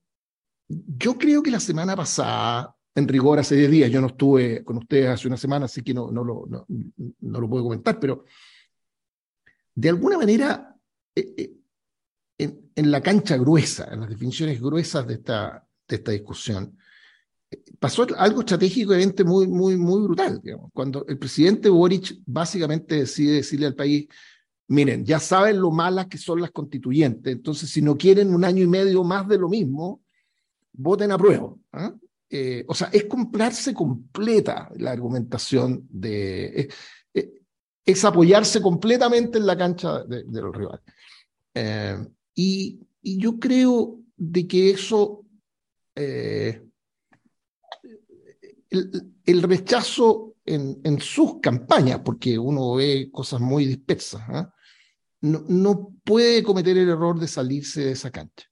yo 0.67 1.17
creo 1.17 1.41
que 1.41 1.51
la 1.51 1.59
semana 1.59 1.95
pasada, 1.95 2.75
en 2.95 3.07
rigor 3.07 3.39
hace 3.39 3.55
10 3.55 3.71
días, 3.71 3.91
yo 3.91 4.01
no 4.01 4.07
estuve 4.07 4.63
con 4.63 4.77
ustedes 4.77 5.09
hace 5.09 5.27
una 5.27 5.37
semana, 5.37 5.65
así 5.65 5.81
que 5.81 5.93
no, 5.93 6.11
no, 6.11 6.23
lo, 6.23 6.45
no, 6.47 6.65
no 6.67 7.39
lo 7.39 7.49
puedo 7.49 7.63
comentar, 7.63 7.99
pero 7.99 8.25
de 9.75 9.89
alguna 9.89 10.17
manera 10.17 10.75
eh, 11.15 11.33
eh, 12.37 12.59
en, 12.75 12.91
la 12.91 13.01
cancha 13.01 13.37
gruesa, 13.37 13.89
en 13.91 14.01
las 14.01 14.09
definiciones 14.09 14.61
gruesas 14.61 15.07
de 15.07 15.15
esta, 15.15 15.67
de 15.87 15.95
esta 15.95 16.11
discusión, 16.11 16.77
pasó 17.79 18.05
algo 18.17 18.41
estratégicamente 18.41 19.23
muy, 19.23 19.47
muy, 19.47 19.77
muy 19.77 20.01
brutal. 20.01 20.41
Cuando 20.73 21.05
el 21.07 21.17
presidente 21.17 21.69
Boric 21.69 22.19
básicamente 22.25 22.95
decide 22.95 23.35
decirle 23.35 23.67
al 23.67 23.75
país, 23.75 24.07
miren, 24.67 25.05
ya 25.05 25.19
saben 25.19 25.59
lo 25.59 25.71
malas 25.71 26.07
que 26.07 26.17
son 26.17 26.41
las 26.41 26.51
constituyentes, 26.51 27.31
entonces 27.31 27.69
si 27.69 27.81
no 27.81 27.97
quieren 27.97 28.33
un 28.33 28.43
año 28.43 28.63
y 28.63 28.67
medio 28.67 29.03
más 29.03 29.27
de 29.27 29.37
lo 29.37 29.49
mismo, 29.49 30.01
voten 30.73 31.11
a 31.11 31.17
prueba. 31.17 31.53
¿ah? 31.73 31.93
Eh, 32.29 32.65
o 32.67 32.73
sea, 32.73 32.89
es 32.91 33.05
comprarse 33.05 33.73
completa 33.73 34.69
la 34.77 34.91
argumentación 34.91 35.87
de... 35.89 36.69
Es, 37.85 38.05
apoyarse 38.05 38.61
completamente 38.61 39.37
en 39.37 39.45
la 39.45 39.57
cancha 39.57 40.05
de, 40.05 40.23
de 40.23 40.41
los 40.41 40.55
rivales. 40.55 40.81
Eh, 41.53 41.97
y, 42.33 42.79
yo 43.01 43.37
creo 43.39 43.99
de 44.15 44.47
que 44.47 44.69
eso, 44.69 45.25
el, 49.25 49.43
rechazo 49.43 50.35
en, 50.45 50.99
sus 50.99 51.39
campañas, 51.39 52.01
porque 52.03 52.37
uno 52.37 52.75
ve 52.75 53.09
cosas 53.11 53.39
muy 53.39 53.65
dispersas, 53.65 54.21
¿ah? 54.27 54.53
no, 55.21 55.93
puede 56.03 56.43
cometer 56.43 56.77
el 56.77 56.89
error 56.89 57.19
de 57.19 57.27
salirse 57.27 57.85
de 57.85 57.91
esa 57.91 58.11
cancha. 58.11 58.47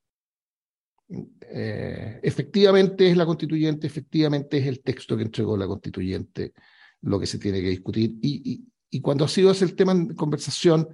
Eh, 1.09 2.19
efectivamente 2.23 3.09
es 3.09 3.17
la 3.17 3.25
constituyente, 3.25 3.87
efectivamente 3.87 4.57
es 4.57 4.67
el 4.67 4.81
texto 4.81 5.17
que 5.17 5.23
entregó 5.23 5.57
la 5.57 5.67
constituyente 5.67 6.53
lo 7.01 7.19
que 7.19 7.27
se 7.27 7.39
tiene 7.39 7.61
que 7.61 7.69
discutir. 7.69 8.13
Y 8.21 9.01
cuando 9.01 9.25
ha 9.25 9.27
sido 9.27 9.51
ese 9.51 9.65
el 9.65 9.75
tema 9.75 9.91
en 9.91 10.13
conversación, 10.13 10.87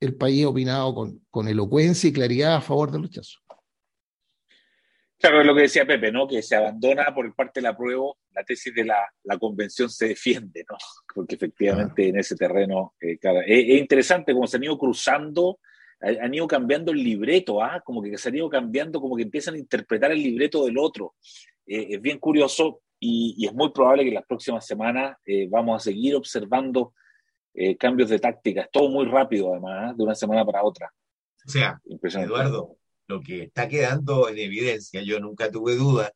el 0.00 0.14
país 0.16 0.44
ha 0.44 0.48
opinado 0.48 0.94
con, 0.94 1.24
con 1.30 1.48
elocuencia 1.48 2.08
y 2.08 2.12
claridad 2.12 2.56
a 2.56 2.60
favor 2.60 2.90
del 2.90 3.04
rechazo. 3.04 3.38
Claro, 5.18 5.40
es 5.40 5.46
lo 5.46 5.54
que 5.54 5.62
decía 5.62 5.86
Pepe, 5.86 6.12
¿no? 6.12 6.26
Que 6.28 6.42
se 6.42 6.56
abandona 6.56 7.14
por 7.14 7.34
parte 7.34 7.60
de 7.60 7.64
la 7.64 7.76
prueba 7.76 8.12
la 8.34 8.44
tesis 8.44 8.74
de 8.74 8.84
la, 8.84 8.98
la 9.24 9.38
convención 9.38 9.88
se 9.88 10.08
defiende, 10.08 10.64
¿no? 10.68 10.76
Porque 11.14 11.36
efectivamente 11.36 12.08
en 12.08 12.18
ese 12.18 12.36
terreno, 12.36 12.94
eh, 13.00 13.18
es, 13.46 13.80
interesante 13.80 14.34
como 14.34 14.46
se 14.46 14.58
han 14.58 14.64
ido 14.64 14.78
cruzando, 14.78 15.58
han 16.00 16.34
ido 16.34 16.46
cambiando 16.46 16.92
el 16.92 17.02
libreto, 17.02 17.62
¿ah? 17.62 17.80
Como 17.82 18.02
que 18.02 18.18
se 18.18 18.28
han 18.28 18.36
ido 18.36 18.50
cambiando, 18.50 19.00
como 19.00 19.16
que 19.16 19.22
empiezan 19.22 19.54
a 19.54 19.58
interpretar 19.58 20.12
el 20.12 20.22
libreto 20.22 20.66
del 20.66 20.76
otro. 20.78 21.14
Eh, 21.66 21.86
es 21.90 22.00
bien 22.02 22.18
curioso 22.18 22.82
y, 23.00 23.34
y, 23.38 23.46
es 23.46 23.54
muy 23.54 23.70
probable 23.72 24.04
que 24.04 24.10
las 24.10 24.26
próximas 24.26 24.66
semanas 24.66 25.16
eh, 25.24 25.48
vamos 25.50 25.80
a 25.80 25.84
seguir 25.84 26.14
observando 26.14 26.92
eh, 27.58 27.74
cambios 27.74 28.10
de 28.10 28.18
tácticas, 28.18 28.68
todo 28.70 28.90
muy 28.90 29.06
rápido 29.06 29.50
además, 29.50 29.92
¿eh? 29.92 29.94
de 29.96 30.04
una 30.04 30.14
semana 30.14 30.44
para 30.44 30.62
otra. 30.62 30.92
O 31.46 31.48
sea, 31.48 31.80
Eduardo, 32.22 32.76
lo 33.06 33.20
que 33.20 33.44
está 33.44 33.68
quedando 33.68 34.28
en 34.28 34.38
evidencia, 34.38 35.02
yo 35.02 35.20
nunca 35.20 35.50
tuve 35.50 35.76
duda, 35.76 36.12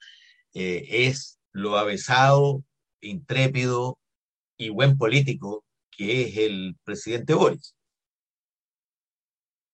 eh, 0.54 0.84
es 0.88 1.38
lo 1.52 1.76
avesado, 1.78 2.64
intrépido 3.00 3.98
y 4.56 4.68
buen 4.68 4.98
político 4.98 5.64
que 5.90 6.22
es 6.22 6.36
el 6.36 6.76
presidente 6.84 7.34
Boris. 7.34 7.74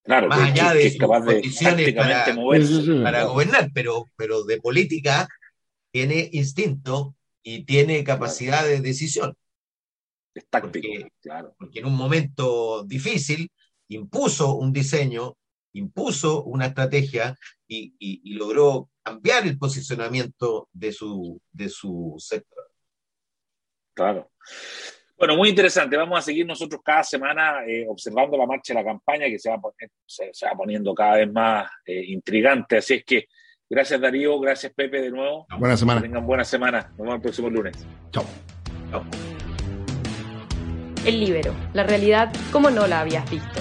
Claro, 0.02 0.28
más 0.28 0.50
allá 0.50 0.72
de 0.72 0.90
sus 0.90 1.00
condiciones 1.00 1.94
para, 1.94 2.24
para, 3.02 3.24
gobernar, 3.24 3.70
pero, 3.74 4.04
pero 4.16 4.44
de 4.44 4.60
política 4.60 5.28
tiene 5.90 6.28
instinto 6.32 7.16
y 7.42 7.64
tiene 7.64 8.04
capacidad 8.04 8.64
de 8.64 8.80
decisión. 8.80 9.34
Porque, 10.50 11.08
claro. 11.20 11.54
Porque 11.58 11.80
en 11.80 11.86
un 11.86 11.96
momento 11.96 12.84
difícil 12.84 13.50
impuso 13.88 14.54
un 14.54 14.72
diseño, 14.72 15.36
impuso 15.78 16.44
una 16.44 16.66
estrategia 16.66 17.36
y, 17.68 18.34
logró 18.34 18.90
cambiar 19.02 19.46
el 19.46 19.58
posicionamiento 19.58 20.68
de 20.72 20.92
su, 20.92 21.40
de 21.52 21.68
su 21.68 22.14
sector. 22.18 22.70
Claro. 23.94 24.30
Bueno, 25.18 25.36
muy 25.36 25.48
interesante. 25.48 25.96
Vamos 25.96 26.18
a 26.18 26.22
seguir 26.22 26.44
nosotros 26.44 26.80
cada 26.84 27.02
semana 27.02 27.64
eh, 27.66 27.86
observando 27.88 28.36
la 28.36 28.46
marcha 28.46 28.74
de 28.74 28.80
la 28.80 28.84
campaña 28.84 29.26
que 29.26 29.38
se 29.38 29.48
va, 29.48 29.58
se, 30.04 30.46
va 30.46 30.52
poniendo 30.52 30.94
cada 30.94 31.16
vez 31.16 31.32
más 31.32 31.70
eh, 31.86 32.04
intrigante. 32.08 32.76
Así 32.76 32.94
es 32.94 33.04
que 33.04 33.26
gracias 33.68 33.98
Darío, 33.98 34.38
gracias 34.38 34.72
Pepe 34.74 35.00
de 35.00 35.10
nuevo. 35.10 35.46
Buena 35.58 35.76
semana. 35.76 36.02
tengan 36.02 36.26
buena 36.26 36.44
semana. 36.44 36.88
Nos 36.90 36.98
vemos 36.98 37.14
el 37.14 37.20
próximo 37.22 37.48
lunes. 37.48 37.86
Chao. 38.10 38.26
Chao. 38.90 39.04
El 41.06 41.20
Libero, 41.20 41.54
la 41.72 41.84
realidad 41.84 42.32
como 42.52 42.68
no 42.68 42.86
la 42.86 43.00
habías 43.00 43.30
visto. 43.30 43.60